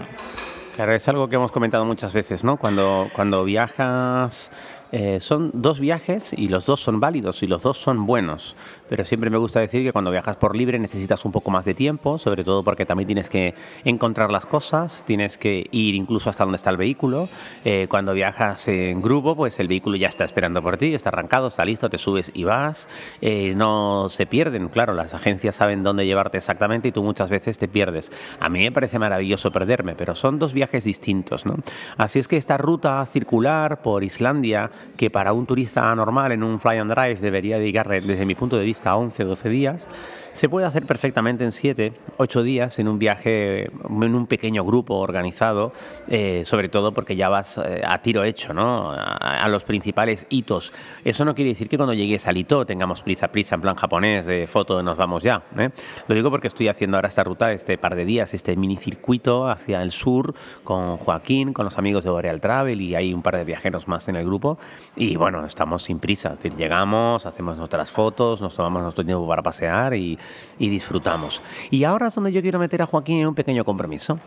Claro, 0.76 0.94
es 0.94 1.08
algo 1.08 1.28
que 1.28 1.36
hemos 1.36 1.52
comentado 1.52 1.84
muchas 1.84 2.12
veces, 2.12 2.44
¿no? 2.44 2.56
Cuando, 2.56 3.10
cuando 3.14 3.44
viajas 3.44 4.50
eh, 4.92 5.20
son 5.20 5.50
dos 5.54 5.78
viajes 5.78 6.32
y 6.32 6.48
los 6.48 6.64
dos 6.64 6.80
son 6.80 7.00
válidos 7.00 7.42
y 7.42 7.46
los 7.46 7.62
dos 7.62 7.78
son 7.78 8.06
buenos, 8.06 8.56
pero 8.90 9.04
siempre 9.04 9.30
me 9.30 9.38
gusta 9.38 9.60
decir 9.60 9.84
que 9.84 9.92
cuando 9.92 10.10
viajas 10.10 10.36
por 10.36 10.56
libre 10.56 10.76
necesitas 10.76 11.24
un 11.24 11.30
poco 11.30 11.52
más 11.52 11.64
de 11.64 11.74
tiempo, 11.74 12.18
sobre 12.18 12.42
todo 12.42 12.64
porque 12.64 12.84
también 12.84 13.06
tienes 13.06 13.30
que 13.30 13.54
encontrar 13.84 14.32
las 14.32 14.46
cosas, 14.46 15.04
tienes 15.06 15.38
que 15.38 15.68
ir 15.70 15.94
incluso 15.94 16.28
hasta 16.28 16.42
donde 16.42 16.56
está 16.56 16.70
el 16.70 16.76
vehículo. 16.76 17.28
Eh, 17.64 17.86
cuando 17.88 18.12
viajas 18.14 18.66
en 18.66 19.00
grupo, 19.00 19.36
pues 19.36 19.60
el 19.60 19.68
vehículo 19.68 19.96
ya 19.96 20.08
está 20.08 20.24
esperando 20.24 20.60
por 20.60 20.76
ti, 20.76 20.92
está 20.92 21.10
arrancado, 21.10 21.46
está 21.46 21.64
listo, 21.64 21.88
te 21.88 21.98
subes 21.98 22.32
y 22.34 22.42
vas. 22.42 22.88
Eh, 23.20 23.54
no 23.56 24.08
se 24.08 24.26
pierden, 24.26 24.68
claro, 24.68 24.92
las 24.92 25.14
agencias 25.14 25.54
saben 25.54 25.84
dónde 25.84 26.04
llevarte 26.04 26.38
exactamente 26.38 26.88
y 26.88 26.92
tú 26.92 27.04
muchas 27.04 27.30
veces 27.30 27.58
te 27.58 27.68
pierdes. 27.68 28.10
A 28.40 28.48
mí 28.48 28.58
me 28.58 28.72
parece 28.72 28.98
maravilloso 28.98 29.52
perderme, 29.52 29.94
pero 29.94 30.16
son 30.16 30.40
dos 30.40 30.52
viajes 30.52 30.82
distintos, 30.82 31.46
¿no? 31.46 31.54
Así 31.96 32.18
es 32.18 32.26
que 32.26 32.36
esta 32.36 32.58
ruta 32.58 33.06
circular 33.06 33.82
por 33.82 34.02
Islandia 34.02 34.72
que 34.96 35.10
para 35.10 35.32
un 35.32 35.46
turista 35.46 35.94
normal 35.94 36.32
en 36.32 36.42
un 36.42 36.58
fly 36.58 36.78
and 36.78 36.90
drive 36.90 37.20
debería 37.20 37.56
dedicar, 37.56 37.86
desde 37.88 38.26
mi 38.26 38.34
punto 38.34 38.56
de 38.56 38.64
vista, 38.64 38.79
11 38.86 39.24
o 39.24 39.26
12 39.28 39.48
días, 39.48 39.88
se 40.32 40.48
puede 40.48 40.66
hacer 40.66 40.86
perfectamente 40.86 41.44
en 41.44 41.52
7, 41.52 41.92
8 42.16 42.42
días 42.42 42.78
en 42.78 42.88
un 42.88 42.98
viaje, 42.98 43.64
en 43.64 44.14
un 44.14 44.26
pequeño 44.26 44.64
grupo 44.64 44.96
organizado, 44.96 45.72
eh, 46.08 46.42
sobre 46.44 46.68
todo 46.68 46.92
porque 46.92 47.16
ya 47.16 47.28
vas 47.28 47.58
eh, 47.58 47.82
a 47.84 48.00
tiro 48.02 48.24
hecho, 48.24 48.54
¿no? 48.54 48.92
A, 48.92 49.48
los 49.48 49.64
principales 49.64 50.26
hitos. 50.30 50.72
Eso 51.04 51.24
no 51.24 51.34
quiere 51.34 51.50
decir 51.50 51.68
que 51.68 51.76
cuando 51.76 51.92
llegues 51.92 52.28
al 52.28 52.36
hito 52.36 52.64
tengamos 52.64 53.02
prisa, 53.02 53.28
prisa, 53.28 53.56
en 53.56 53.60
plan 53.60 53.74
japonés, 53.74 54.26
de 54.26 54.46
foto, 54.46 54.82
nos 54.82 54.96
vamos 54.96 55.22
ya. 55.22 55.42
¿eh? 55.58 55.70
Lo 56.06 56.14
digo 56.14 56.30
porque 56.30 56.46
estoy 56.46 56.68
haciendo 56.68 56.96
ahora 56.96 57.08
esta 57.08 57.24
ruta, 57.24 57.52
este 57.52 57.76
par 57.78 57.96
de 57.96 58.04
días, 58.04 58.32
este 58.32 58.56
minicircuito 58.56 59.48
hacia 59.48 59.82
el 59.82 59.90
sur 59.90 60.34
con 60.62 60.96
Joaquín, 60.98 61.52
con 61.52 61.64
los 61.64 61.78
amigos 61.78 62.04
de 62.04 62.10
Boreal 62.10 62.40
Travel 62.40 62.80
y 62.80 62.94
hay 62.94 63.12
un 63.12 63.22
par 63.22 63.36
de 63.36 63.44
viajeros 63.44 63.88
más 63.88 64.08
en 64.08 64.16
el 64.16 64.24
grupo. 64.24 64.58
Y 64.94 65.16
bueno, 65.16 65.44
estamos 65.44 65.82
sin 65.82 65.98
prisa, 65.98 66.30
es 66.30 66.36
decir, 66.36 66.56
llegamos, 66.56 67.26
hacemos 67.26 67.56
nuestras 67.56 67.90
fotos, 67.90 68.40
nos 68.40 68.54
tomamos 68.54 68.69
nuestro 68.78 69.04
tiempo 69.04 69.26
para 69.26 69.42
pasear 69.42 69.94
y, 69.94 70.18
y 70.58 70.68
disfrutamos. 70.68 71.42
Y 71.70 71.84
ahora 71.84 72.06
es 72.06 72.14
donde 72.14 72.32
yo 72.32 72.42
quiero 72.42 72.58
meter 72.58 72.82
a 72.82 72.86
Joaquín 72.86 73.20
en 73.20 73.26
un 73.26 73.34
pequeño 73.34 73.64
compromiso. 73.64 74.18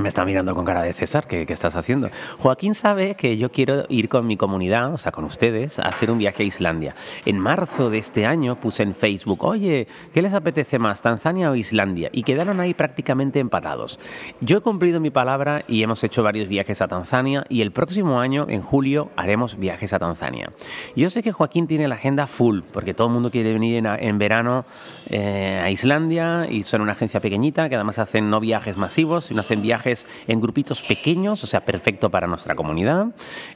Me 0.00 0.08
está 0.08 0.24
mirando 0.24 0.54
con 0.54 0.64
cara 0.64 0.82
de 0.82 0.92
César, 0.92 1.26
¿qué, 1.26 1.46
¿qué, 1.46 1.52
estás 1.52 1.74
haciendo? 1.74 2.10
Joaquín 2.38 2.74
sabe 2.74 3.14
que 3.14 3.36
yo 3.38 3.50
quiero 3.50 3.86
ir 3.88 4.08
con 4.08 4.26
mi 4.26 4.36
comunidad, 4.36 4.92
o 4.92 4.98
sea, 4.98 5.10
con 5.10 5.24
ustedes, 5.24 5.78
a 5.78 5.84
hacer 5.84 6.10
un 6.10 6.18
viaje 6.18 6.42
a 6.42 6.46
Islandia. 6.46 6.94
En 7.24 7.38
marzo 7.38 7.90
de 7.90 7.98
este 7.98 8.26
año 8.26 8.60
puse 8.60 8.82
en 8.82 8.94
Facebook, 8.94 9.44
oye, 9.44 9.88
¿qué 10.12 10.22
les 10.22 10.34
apetece 10.34 10.78
más, 10.78 11.02
Tanzania 11.02 11.50
o 11.50 11.54
Islandia? 11.54 12.10
Y 12.12 12.24
quedaron 12.24 12.60
ahí 12.60 12.74
prácticamente 12.74 13.40
empatados. 13.40 13.98
Yo 14.40 14.58
he 14.58 14.60
cumplido 14.60 15.00
mi 15.00 15.10
palabra 15.10 15.64
y 15.66 15.82
hemos 15.82 16.04
hecho 16.04 16.22
varios 16.22 16.48
viajes 16.48 16.82
a 16.82 16.88
Tanzania 16.88 17.44
y 17.48 17.62
el 17.62 17.72
próximo 17.72 18.20
año, 18.20 18.46
en 18.48 18.62
julio, 18.62 19.10
haremos 19.16 19.58
viajes 19.58 19.92
a 19.92 19.98
Tanzania. 19.98 20.52
Yo 20.94 21.10
sé 21.10 21.22
que 21.22 21.32
Joaquín 21.32 21.66
tiene 21.66 21.88
la 21.88 21.94
agenda 21.94 22.26
full, 22.26 22.60
porque 22.72 22.94
todo 22.94 23.08
el 23.08 23.14
mundo 23.14 23.30
quiere 23.30 23.52
venir 23.52 23.76
en, 23.76 23.86
en 23.86 24.18
verano 24.18 24.66
eh, 25.08 25.60
a 25.62 25.70
Islandia 25.70 26.46
y 26.50 26.62
son 26.62 26.80
una 26.80 26.92
agencia 26.92 27.20
pequeñita 27.20 27.68
que 27.68 27.74
además 27.74 27.98
hacen 27.98 28.30
no 28.30 28.40
viajes 28.40 28.76
masivos, 28.76 29.26
sino 29.26 29.40
hacen 29.40 29.62
viajes 29.66 30.06
en 30.28 30.40
grupitos 30.40 30.80
pequeños, 30.80 31.42
o 31.44 31.46
sea, 31.46 31.64
perfecto 31.64 32.10
para 32.10 32.26
nuestra 32.26 32.54
comunidad, 32.54 33.08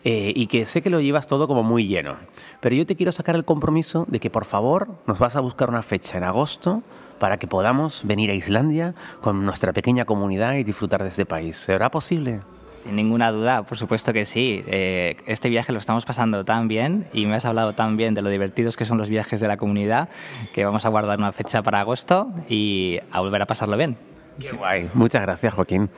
eh, 0.04 0.32
y 0.34 0.48
que 0.48 0.66
sé 0.66 0.82
que 0.82 0.90
lo 0.90 1.00
llevas 1.00 1.26
todo 1.26 1.46
como 1.46 1.62
muy 1.62 1.86
lleno. 1.86 2.16
Pero 2.60 2.74
yo 2.74 2.84
te 2.84 2.96
quiero 2.96 3.12
sacar 3.12 3.36
el 3.36 3.44
compromiso 3.44 4.06
de 4.08 4.18
que 4.18 4.28
por 4.28 4.44
favor 4.44 4.88
nos 5.06 5.18
vas 5.18 5.36
a 5.36 5.40
buscar 5.40 5.68
una 5.68 5.82
fecha 5.82 6.18
en 6.18 6.24
agosto 6.24 6.82
para 7.20 7.38
que 7.38 7.46
podamos 7.46 8.02
venir 8.04 8.30
a 8.30 8.34
Islandia 8.34 8.94
con 9.20 9.44
nuestra 9.44 9.72
pequeña 9.72 10.04
comunidad 10.04 10.54
y 10.54 10.64
disfrutar 10.64 11.02
de 11.02 11.08
este 11.08 11.26
país. 11.26 11.56
¿Será 11.56 11.90
posible? 11.90 12.40
Sin 12.76 12.96
ninguna 12.96 13.30
duda, 13.30 13.62
por 13.62 13.76
supuesto 13.76 14.14
que 14.14 14.24
sí. 14.24 14.64
Eh, 14.66 15.16
este 15.26 15.50
viaje 15.50 15.70
lo 15.70 15.78
estamos 15.78 16.06
pasando 16.06 16.46
tan 16.46 16.66
bien 16.66 17.06
y 17.12 17.26
me 17.26 17.36
has 17.36 17.44
hablado 17.44 17.74
tan 17.74 17.98
bien 17.98 18.14
de 18.14 18.22
lo 18.22 18.30
divertidos 18.30 18.76
que 18.78 18.86
son 18.86 18.96
los 18.96 19.10
viajes 19.10 19.38
de 19.38 19.48
la 19.48 19.58
comunidad 19.58 20.08
que 20.54 20.64
vamos 20.64 20.86
a 20.86 20.88
guardar 20.88 21.18
una 21.18 21.30
fecha 21.32 21.62
para 21.62 21.80
agosto 21.80 22.32
y 22.48 22.98
a 23.12 23.20
volver 23.20 23.42
a 23.42 23.46
pasarlo 23.46 23.76
bien. 23.76 24.09
Qué 24.40 24.56
guay. 24.56 24.88
Muchas 24.94 25.22
gracias, 25.22 25.54
Joaquín. 25.54 25.90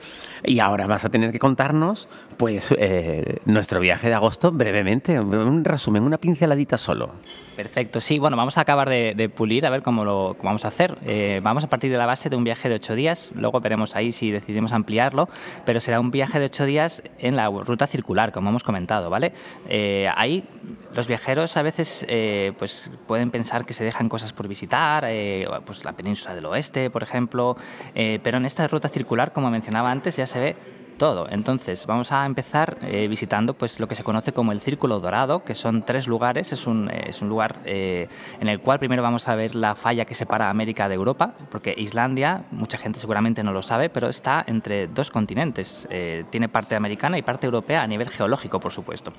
Y 0.44 0.58
ahora 0.58 0.86
vas 0.86 1.04
a 1.04 1.08
tener 1.10 1.32
que 1.32 1.38
contarnos, 1.38 2.08
pues, 2.36 2.74
eh, 2.76 3.38
nuestro 3.44 3.80
viaje 3.80 4.08
de 4.08 4.14
agosto 4.14 4.50
brevemente. 4.50 5.20
Un 5.20 5.64
resumen, 5.64 6.02
una 6.02 6.18
pinceladita 6.18 6.76
solo. 6.76 7.12
Perfecto, 7.56 8.00
sí, 8.00 8.18
bueno, 8.18 8.36
vamos 8.36 8.56
a 8.58 8.62
acabar 8.62 8.88
de, 8.88 9.14
de 9.14 9.28
pulir 9.28 9.66
a 9.66 9.70
ver 9.70 9.82
cómo 9.82 10.04
lo 10.04 10.34
cómo 10.38 10.48
vamos 10.48 10.64
a 10.64 10.68
hacer. 10.68 10.96
Eh, 11.04 11.40
vamos 11.42 11.64
a 11.64 11.68
partir 11.68 11.92
de 11.92 11.98
la 11.98 12.06
base 12.06 12.30
de 12.30 12.36
un 12.36 12.44
viaje 12.44 12.68
de 12.68 12.76
ocho 12.76 12.94
días, 12.94 13.30
luego 13.34 13.60
veremos 13.60 13.94
ahí 13.94 14.10
si 14.10 14.30
decidimos 14.30 14.72
ampliarlo, 14.72 15.28
pero 15.66 15.78
será 15.78 16.00
un 16.00 16.10
viaje 16.10 16.40
de 16.40 16.46
ocho 16.46 16.64
días 16.64 17.02
en 17.18 17.36
la 17.36 17.48
ruta 17.50 17.86
circular, 17.86 18.32
como 18.32 18.48
hemos 18.48 18.64
comentado, 18.64 19.10
¿vale? 19.10 19.32
Eh, 19.68 20.08
ahí 20.16 20.44
los 20.94 21.08
viajeros 21.08 21.56
a 21.56 21.62
veces 21.62 22.06
pues 22.58 22.90
pueden 23.06 23.30
pensar 23.30 23.64
que 23.64 23.74
se 23.74 23.84
dejan 23.84 24.08
cosas 24.08 24.32
por 24.32 24.48
visitar, 24.48 25.06
pues 25.64 25.84
la 25.84 25.92
península 25.92 26.34
del 26.34 26.46
oeste, 26.46 26.90
por 26.90 27.02
ejemplo, 27.02 27.56
eh, 27.94 28.18
pero 28.32 28.40
en 28.40 28.46
esta 28.46 28.66
ruta 28.66 28.88
circular, 28.88 29.34
como 29.34 29.50
mencionaba 29.50 29.90
antes, 29.90 30.16
ya 30.16 30.26
se 30.26 30.40
ve 30.40 30.56
todo. 30.98 31.26
Entonces, 31.30 31.86
vamos 31.86 32.12
a 32.12 32.24
empezar 32.26 32.78
eh, 32.82 33.08
visitando 33.08 33.54
pues, 33.54 33.80
lo 33.80 33.88
que 33.88 33.94
se 33.94 34.04
conoce 34.04 34.32
como 34.32 34.52
el 34.52 34.60
Círculo 34.60 35.00
Dorado, 35.00 35.44
que 35.44 35.54
son 35.54 35.82
tres 35.84 36.06
lugares. 36.06 36.52
Es 36.52 36.66
un, 36.66 36.90
eh, 36.90 37.06
es 37.08 37.22
un 37.22 37.28
lugar 37.28 37.60
eh, 37.64 38.08
en 38.40 38.48
el 38.48 38.60
cual 38.60 38.78
primero 38.78 39.02
vamos 39.02 39.28
a 39.28 39.34
ver 39.34 39.54
la 39.54 39.74
falla 39.74 40.04
que 40.04 40.14
separa 40.14 40.50
América 40.50 40.88
de 40.88 40.94
Europa, 40.94 41.34
porque 41.50 41.74
Islandia, 41.76 42.44
mucha 42.50 42.78
gente 42.78 43.00
seguramente 43.00 43.42
no 43.42 43.52
lo 43.52 43.62
sabe, 43.62 43.88
pero 43.88 44.08
está 44.08 44.44
entre 44.46 44.88
dos 44.88 45.10
continentes. 45.10 45.88
tiene 46.30 46.48
parte 46.48 46.74
americana 46.76 47.18
y 47.18 47.22
parte 47.22 47.46
europea 47.46 47.82
a 47.82 47.86
nivel 47.86 48.08
geológico, 48.08 48.60
por 48.60 48.72
supuesto. 48.72 49.12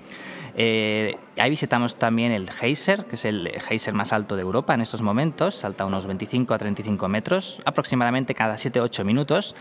ahí 0.56 1.50
visitamos 1.50 1.96
también 1.96 2.32
el 2.32 2.50
geyser, 2.52 3.06
que 3.06 3.16
es 3.16 3.26
el 3.26 3.50
geyser 3.68 3.94
más 3.94 4.14
alto 4.14 4.36
de 4.36 4.42
Europa 4.42 4.74
en 4.74 4.82
estos 4.82 5.02
momentos, 5.02 5.56
salta 5.56 5.86
unos 5.86 6.06
25 6.06 6.54
a 6.54 6.58
35 6.58 7.08
metros, 7.08 7.62
aproximadamente 7.66 8.34
cada 8.36 8.56
7-8 8.56 9.04
minutos, 9.04 9.56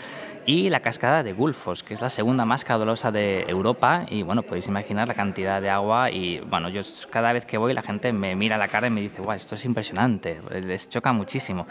y 0.47 0.71
la 0.71 0.81
cascada 0.81 1.23
de 1.23 1.33
Gulfos, 1.33 1.83
que 1.83 1.95
es 1.95 2.02
la 2.03 2.09
segunda 2.09 2.45
más 2.45 2.65
caudalosa 2.65 3.13
de 3.13 3.45
Europa 3.49 4.07
y 4.11 4.23
bueno, 4.23 4.43
podéis 4.43 4.67
imaginar 4.67 5.07
la 5.07 5.15
cantidad 5.15 5.63
de 5.63 5.71
agua 5.71 6.11
y 6.11 6.41
bueno, 6.41 6.69
yo 6.69 6.83
cada 7.11 7.33
vez 7.33 7.45
que 7.45 7.59
voy 7.59 7.73
la 7.73 7.83
gente 7.83 8.13
me 8.13 8.35
mira 8.35 8.59
la 8.59 8.67
cara 8.67 8.89
y 8.89 8.91
me 8.91 9.01
dice, 9.01 9.23
guau, 9.23 9.37
esto 9.37 9.55
es 9.55 9.65
impresionante, 9.65 10.41
les 10.51 10.89
choca 10.89 11.13
muchísimo. 11.13 11.67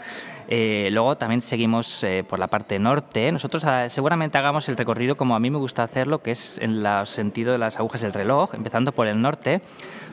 Eh, 0.48 0.88
luego 0.90 1.16
también 1.16 1.42
seguimos 1.42 2.02
eh, 2.02 2.24
por 2.26 2.38
la 2.38 2.48
parte 2.48 2.78
norte, 2.78 3.30
nosotros 3.30 3.64
ah, 3.66 3.90
seguramente 3.90 4.38
hagamos 4.38 4.68
el 4.70 4.76
recorrido 4.78 5.16
como 5.16 5.34
a 5.34 5.38
mí 5.38 5.50
me 5.50 5.58
gusta 5.58 5.82
hacerlo, 5.82 6.22
que 6.22 6.30
es 6.30 6.56
en 6.58 6.84
el 6.84 7.06
sentido 7.06 7.52
de 7.52 7.58
las 7.58 7.78
agujas 7.78 8.00
del 8.00 8.14
reloj, 8.14 8.54
empezando 8.54 8.92
por 8.92 9.06
el 9.06 9.20
norte, 9.20 9.60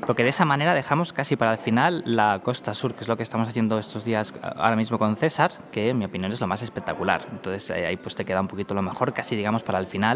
porque 0.05 0.23
de 0.23 0.29
esa 0.29 0.43
manera 0.43 0.73
dejamos 0.73 1.13
casi 1.13 1.37
para 1.37 1.53
el 1.53 1.59
final 1.59 2.03
la 2.05 2.41
costa 2.43 2.73
sur, 2.73 2.93
que 2.93 3.01
es 3.01 3.07
lo 3.07 3.15
que 3.15 3.23
estamos 3.23 3.47
haciendo 3.47 3.79
estos 3.79 4.03
días 4.03 4.33
ah, 4.43 4.53
ahora 4.57 4.75
mismo 4.75 4.99
con 4.99 5.15
César, 5.15 5.51
que 5.71 5.89
en 5.89 5.97
mi 5.97 6.03
opinión 6.03 6.33
es 6.33 6.41
lo 6.41 6.47
más 6.47 6.61
espectacular. 6.61 7.25
Entonces 7.31 7.69
eh, 7.69 7.87
ahí 7.87 7.95
pues 7.95 8.15
te 8.15 8.25
queda 8.25 8.41
un 8.41 8.49
poquito 8.49 8.73
lo 8.73 8.81
mejor, 8.81 9.13
casi 9.13 9.37
digamos 9.37 9.63
para 9.63 9.79
el 9.79 9.87
final. 9.87 10.08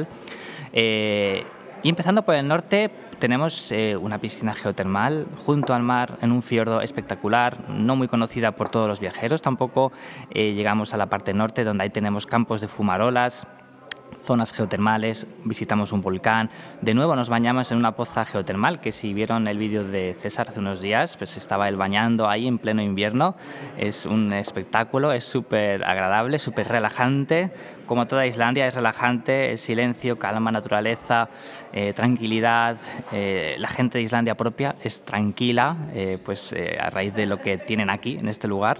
Eh, 0.74 1.44
y 1.84 1.90
empezando 1.90 2.24
por 2.24 2.36
el 2.36 2.48
norte, 2.48 2.90
tenemos 3.20 3.72
eh, 3.72 3.96
una 3.96 4.20
piscina 4.20 4.54
geotermal 4.54 5.28
junto 5.46 5.74
al 5.74 5.84
mar 5.84 6.18
en 6.22 6.32
un 6.32 6.42
fiordo 6.42 6.82
espectacular, 6.82 7.70
no 7.70 7.96
muy 7.96 8.08
conocida 8.08 8.54
por 8.54 8.70
todos 8.70 8.88
los 8.88 9.00
viajeros. 9.00 9.42
Tampoco 9.42 9.92
eh, 10.30 10.54
llegamos 10.54 10.94
a 10.94 10.98
la 10.98 11.08
parte 11.08 11.34
norte 11.34 11.64
donde 11.64 11.84
ahí 11.84 11.90
tenemos 11.90 12.26
campos 12.26 12.62
de 12.62 12.68
fumarolas, 12.68 13.48
zonas 14.22 14.53
geotermales, 14.53 15.27
visitamos 15.43 15.91
un 15.91 16.01
volcán, 16.01 16.50
de 16.82 16.93
nuevo 16.93 17.15
nos 17.15 17.29
bañamos 17.29 17.72
en 17.72 17.77
una 17.77 17.93
poza 17.96 18.25
geotermal, 18.25 18.79
que 18.79 18.91
si 18.91 19.13
vieron 19.13 19.48
el 19.48 19.58
vídeo 19.58 19.84
de 19.84 20.15
César 20.20 20.50
hace 20.50 20.60
unos 20.60 20.82
días, 20.82 21.17
pues 21.17 21.38
estaba 21.38 21.70
él 21.70 21.75
bañando 21.75 22.29
ahí 22.29 22.48
en 22.48 22.58
pleno 22.58 22.82
invierno, 22.82 23.36
es 23.77 24.05
un 24.05 24.34
espectáculo, 24.34 25.12
es 25.12 25.25
súper 25.25 25.84
agradable, 25.84 26.39
súper 26.39 26.67
relajante, 26.67 27.51
como 27.86 28.08
toda 28.08 28.25
Islandia 28.25 28.67
es 28.67 28.75
relajante, 28.75 29.53
es 29.53 29.62
silencio, 29.62 30.17
calma, 30.17 30.51
naturaleza, 30.51 31.29
eh, 31.74 31.93
tranquilidad, 31.93 32.77
eh, 33.12 33.55
la 33.60 33.67
gente 33.67 33.98
de 33.98 34.03
Islandia 34.03 34.36
propia 34.36 34.75
es 34.82 35.03
tranquila, 35.03 35.75
eh, 35.93 36.17
pues 36.24 36.53
a 36.79 36.89
raíz 36.89 37.13
de 37.13 37.25
lo 37.25 37.41
que 37.41 37.58
tienen 37.58 37.89
aquí, 37.89 38.17
en 38.17 38.29
este 38.29 38.48
lugar, 38.48 38.79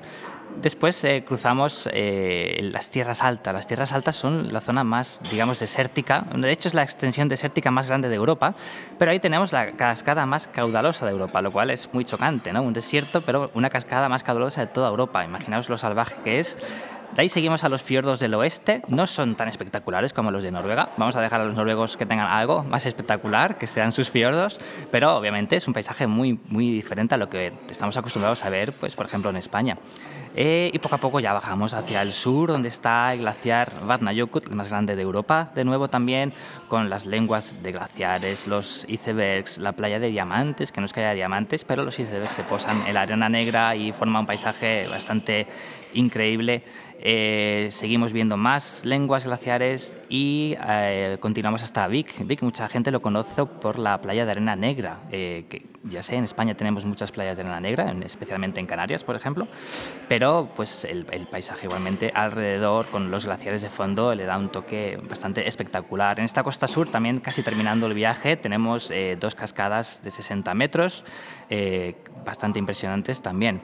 Después 0.62 1.04
eh, 1.04 1.26
cruzamos 1.28 1.90
eh, 1.92 2.60
las 2.72 2.90
tierras 2.90 3.22
altas. 3.22 3.54
Las 3.54 3.68
tierras 3.68 3.92
altas 3.92 4.16
son 4.16 4.54
la 4.54 4.62
zona 4.62 4.84
más, 4.84 5.20
digamos, 5.30 5.60
desértica. 5.60 6.26
De 6.36 6.52
hecho, 6.52 6.70
es 6.70 6.74
la 6.74 6.84
extensión 6.84 7.28
desértica 7.28 7.72
más 7.72 7.88
grande 7.88 8.08
de 8.08 8.16
Europa, 8.16 8.56
pero 8.98 9.12
ahí 9.12 9.20
tenemos 9.20 9.52
la 9.52 9.74
cascada 9.74 10.26
más 10.26 10.48
caudalosa 10.48 11.06
de 11.06 11.12
Europa, 11.12 11.42
lo 11.42 11.52
cual 11.52 11.70
es 11.70 11.90
muy 11.94 12.06
chocante, 12.06 12.54
¿no? 12.54 12.62
Un 12.62 12.74
desierto, 12.74 13.22
pero 13.22 13.52
una 13.56 13.70
cascada 13.70 14.08
más 14.10 14.24
caudalosa 14.24 14.62
de 14.62 14.68
toda 14.68 14.90
Europa. 14.90 15.26
Imaginaos 15.26 15.70
lo 15.70 15.78
salvaje 15.78 16.16
que 16.24 16.40
es. 16.40 16.58
De 17.16 17.22
ahí 17.22 17.30
seguimos 17.30 17.64
a 17.64 17.70
los 17.70 17.84
fiordos 17.84 18.20
del 18.20 18.34
oeste. 18.34 18.82
No 18.88 19.06
son 19.06 19.36
tan 19.36 19.48
espectaculares 19.48 20.14
como 20.14 20.32
los 20.32 20.42
de 20.42 20.52
Noruega. 20.52 20.90
Vamos 20.98 21.16
a 21.16 21.22
dejar 21.22 21.42
a 21.42 21.46
los 21.46 21.56
noruegos 21.56 21.96
que 21.96 22.08
tengan 22.08 22.28
algo 22.28 22.64
más 22.64 22.88
espectacular, 22.88 23.60
que 23.60 23.68
sean 23.68 23.92
sus 23.92 24.10
fiordos, 24.10 24.60
pero 24.90 25.16
obviamente 25.16 25.56
es 25.56 25.68
un 25.68 25.74
paisaje 25.74 26.08
muy, 26.08 26.40
muy 26.48 26.72
diferente 26.72 27.14
a 27.14 27.20
lo 27.20 27.30
que 27.30 27.54
estamos 27.70 27.98
acostumbrados 27.98 28.44
a 28.46 28.50
ver, 28.50 28.74
pues, 28.74 28.96
por 28.96 29.06
ejemplo, 29.06 29.30
en 29.30 29.38
España. 29.38 29.78
Eh, 30.36 30.72
y 30.74 30.80
poco 30.80 30.96
a 30.96 30.98
poco 30.98 31.20
ya 31.20 31.32
bajamos 31.34 31.74
hacia 31.74 32.02
el 32.02 32.12
sur, 32.12 32.50
donde 32.52 32.68
está 32.70 33.14
el 33.14 33.20
glaciar 33.20 33.72
Vatnajökull, 33.86 34.44
el 34.50 34.56
más 34.56 34.70
grande 34.70 34.96
de 34.96 35.02
Europa. 35.04 35.52
De 35.54 35.64
nuevo 35.64 35.90
también 35.90 36.34
con 36.68 36.90
las 36.90 37.06
lenguas 37.06 37.54
de 37.62 37.72
glaciares, 37.72 38.48
los 38.48 38.86
icebergs, 38.90 39.60
la 39.60 39.74
playa 39.74 40.00
de 40.00 40.08
diamantes, 40.10 40.72
que 40.72 40.82
no 40.82 40.86
es 40.86 40.94
que 40.94 41.02
haya 41.02 41.14
diamantes, 41.14 41.64
pero 41.64 41.84
los 41.84 42.00
icebergs 42.00 42.34
se 42.34 42.44
posan 42.44 42.82
en 42.88 42.96
la 42.96 43.02
arena 43.02 43.30
negra 43.30 43.76
y 43.76 43.92
forma 43.92 44.20
un 44.20 44.26
paisaje 44.26 44.88
bastante 44.90 45.46
increíble. 45.94 46.64
Eh, 47.06 47.68
seguimos 47.72 48.14
viendo 48.14 48.38
más 48.38 48.86
lenguas 48.86 49.26
glaciares 49.26 49.98
y 50.08 50.56
eh, 50.68 51.18
continuamos 51.20 51.62
hasta 51.62 51.86
Vic. 51.88 52.26
Vic, 52.26 52.42
mucha 52.44 52.70
gente 52.70 52.92
lo 52.92 53.02
conoce 53.02 53.46
por 53.46 53.78
la 53.78 54.00
playa 54.00 54.24
de 54.26 54.32
arena 54.32 54.56
negra, 54.56 55.00
eh, 55.12 55.44
que 55.50 55.66
ya 55.84 56.02
sé, 56.02 56.16
en 56.16 56.24
España 56.24 56.56
tenemos 56.56 56.86
muchas 56.86 57.12
playas 57.12 57.36
de 57.36 57.42
arena 57.44 57.60
negra, 57.60 57.90
en- 57.92 58.04
especialmente 58.04 58.62
en 58.62 58.68
Canarias, 58.68 59.04
por 59.04 59.18
ejemplo, 59.18 59.48
pero 60.08 60.23
pues 60.56 60.86
el, 60.86 61.06
el 61.12 61.26
paisaje 61.26 61.66
igualmente 61.66 62.12
alrededor, 62.16 62.86
con 62.86 63.12
los 63.12 63.26
glaciares 63.26 63.62
de 63.62 63.70
fondo, 63.70 64.16
le 64.16 64.24
da 64.24 64.38
un 64.38 64.50
toque 64.50 64.98
bastante 65.10 65.48
espectacular. 65.48 66.20
En 66.20 66.26
esta 66.26 66.44
costa 66.44 66.68
sur, 66.68 66.88
también 66.88 67.20
casi 67.20 67.44
terminando 67.44 67.88
el 67.88 67.94
viaje, 67.94 68.38
tenemos 68.38 68.90
eh, 68.92 69.18
dos 69.20 69.36
cascadas 69.36 70.02
de 70.02 70.12
60 70.12 70.54
metros, 70.54 71.04
eh, 71.50 71.96
bastante 72.26 72.58
impresionantes 72.60 73.22
también. 73.22 73.62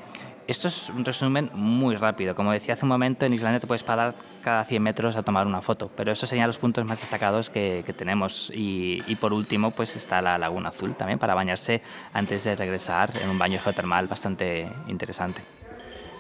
Esto 0.48 0.68
es 0.68 0.90
un 0.90 1.06
resumen 1.06 1.50
muy 1.54 1.96
rápido. 1.96 2.36
Como 2.36 2.52
decía 2.52 2.74
hace 2.74 2.84
un 2.84 2.90
momento, 2.90 3.26
en 3.26 3.34
Islandia 3.34 3.60
te 3.60 3.68
puedes 3.68 3.84
parar 3.84 4.16
cada 4.44 4.66
100 4.66 4.82
metros 4.82 5.16
a 5.16 5.24
tomar 5.24 5.46
una 5.48 5.62
foto, 5.62 5.90
pero 5.96 6.12
esos 6.12 6.28
serían 6.28 6.48
los 6.48 6.58
puntos 6.58 6.84
más 6.86 7.00
destacados 7.00 7.50
que, 7.50 7.84
que 7.86 7.94
tenemos. 7.94 8.52
Y, 8.54 9.04
y 9.08 9.16
por 9.16 9.32
último, 9.32 9.72
pues 9.72 9.96
está 9.96 10.22
la 10.22 10.38
Laguna 10.38 10.70
Azul 10.70 10.96
también 10.96 11.20
para 11.20 11.36
bañarse 11.36 11.82
antes 12.12 12.44
de 12.44 12.56
regresar 12.56 13.12
en 13.22 13.30
un 13.30 13.38
baño 13.38 13.60
geotermal 13.62 14.08
bastante 14.08 14.68
interesante. 14.88 15.59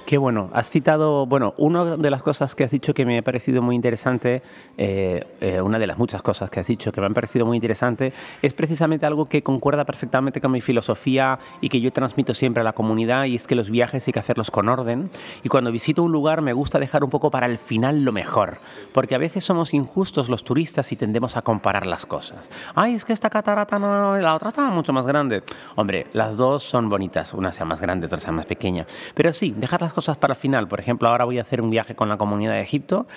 Qué 0.09 0.17
bueno. 0.17 0.49
Has 0.53 0.71
citado, 0.71 1.27
bueno, 1.27 1.53
una 1.57 1.95
de 1.95 2.09
las 2.09 2.23
cosas 2.23 2.55
que 2.55 2.63
has 2.63 2.71
dicho 2.71 2.95
que 2.95 3.05
me 3.05 3.19
ha 3.19 3.21
parecido 3.21 3.61
muy 3.61 3.75
interesante, 3.75 4.41
eh, 4.75 5.23
eh, 5.39 5.61
una 5.61 5.77
de 5.77 5.85
las 5.85 5.99
muchas 5.99 6.23
cosas 6.23 6.49
que 6.49 6.59
has 6.59 6.65
dicho 6.65 6.91
que 6.91 6.99
me 6.99 7.05
han 7.05 7.13
parecido 7.13 7.45
muy 7.45 7.57
interesante, 7.57 8.11
es 8.41 8.55
precisamente 8.55 9.05
algo 9.05 9.29
que 9.29 9.43
concuerda 9.43 9.85
perfectamente 9.85 10.41
con 10.41 10.51
mi 10.51 10.61
filosofía 10.61 11.37
y 11.61 11.69
que 11.69 11.79
yo 11.79 11.93
transmito 11.93 12.33
siempre 12.33 12.61
a 12.61 12.63
la 12.63 12.73
comunidad, 12.73 13.25
y 13.25 13.35
es 13.35 13.45
que 13.45 13.53
los 13.53 13.69
viajes 13.69 14.07
hay 14.07 14.13
que 14.13 14.17
hacerlos 14.17 14.49
con 14.49 14.67
orden. 14.67 15.11
Y 15.43 15.49
cuando 15.49 15.71
visito 15.71 16.01
un 16.01 16.11
lugar 16.11 16.41
me 16.41 16.53
gusta 16.53 16.79
dejar 16.79 17.03
un 17.03 17.11
poco 17.11 17.29
para 17.29 17.45
el 17.45 17.59
final 17.59 18.03
lo 18.03 18.11
mejor, 18.11 18.57
porque 18.95 19.13
a 19.13 19.19
veces 19.19 19.43
somos 19.43 19.75
injustos 19.75 20.27
los 20.27 20.43
turistas 20.43 20.91
y 20.91 20.95
tendemos 20.95 21.37
a 21.37 21.43
comparar 21.43 21.85
las 21.85 22.07
cosas. 22.07 22.49
Ay, 22.73 22.95
es 22.95 23.05
que 23.05 23.13
esta 23.13 23.29
catarata 23.29 23.77
no, 23.77 24.17
la 24.17 24.33
otra 24.33 24.49
estaba 24.49 24.71
mucho 24.71 24.91
más 24.91 25.05
grande. 25.05 25.43
Hombre, 25.75 26.07
las 26.13 26.35
dos 26.35 26.63
son 26.63 26.89
bonitas, 26.89 27.35
una 27.35 27.51
sea 27.51 27.67
más 27.67 27.79
grande, 27.79 28.07
otra 28.07 28.17
sea 28.17 28.31
más 28.31 28.47
pequeña. 28.47 28.87
Pero 29.13 29.33
sí, 29.33 29.53
dejar 29.55 29.83
las 29.83 29.93
cosas 29.93 29.98
para 30.07 30.33
el 30.33 30.39
final. 30.39 30.67
Por 30.67 30.79
ejemplo, 30.79 31.09
ahora 31.09 31.25
voy 31.25 31.39
a 31.39 31.41
hacer 31.41 31.61
un 31.61 31.69
viaje 31.69 31.95
con 31.95 32.09
la 32.09 32.17
comunidad 32.17 32.53
de 32.53 32.61
Egipto 32.61 33.07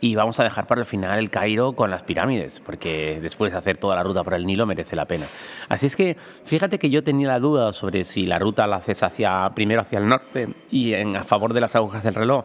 y 0.00 0.14
vamos 0.14 0.38
a 0.40 0.44
dejar 0.44 0.66
para 0.66 0.80
el 0.80 0.84
final 0.84 1.18
el 1.18 1.30
Cairo 1.30 1.72
con 1.72 1.90
las 1.90 2.02
pirámides, 2.02 2.60
porque 2.60 3.18
después 3.20 3.52
de 3.52 3.58
hacer 3.58 3.76
toda 3.78 3.96
la 3.96 4.02
ruta 4.02 4.22
por 4.22 4.34
el 4.34 4.46
Nilo 4.46 4.66
merece 4.66 4.96
la 4.96 5.06
pena. 5.06 5.26
Así 5.68 5.86
es 5.86 5.96
que 5.96 6.16
fíjate 6.44 6.78
que 6.78 6.90
yo 6.90 7.02
tenía 7.02 7.28
la 7.28 7.40
duda 7.40 7.72
sobre 7.72 8.04
si 8.04 8.26
la 8.26 8.38
ruta 8.38 8.66
la 8.66 8.76
haces 8.76 9.02
hacia, 9.02 9.50
primero 9.54 9.80
hacia 9.80 9.98
el 9.98 10.08
norte 10.08 10.54
y 10.70 10.94
en, 10.94 11.16
a 11.16 11.24
favor 11.24 11.52
de 11.52 11.60
las 11.60 11.74
agujas 11.74 12.04
del 12.04 12.14
reloj 12.14 12.44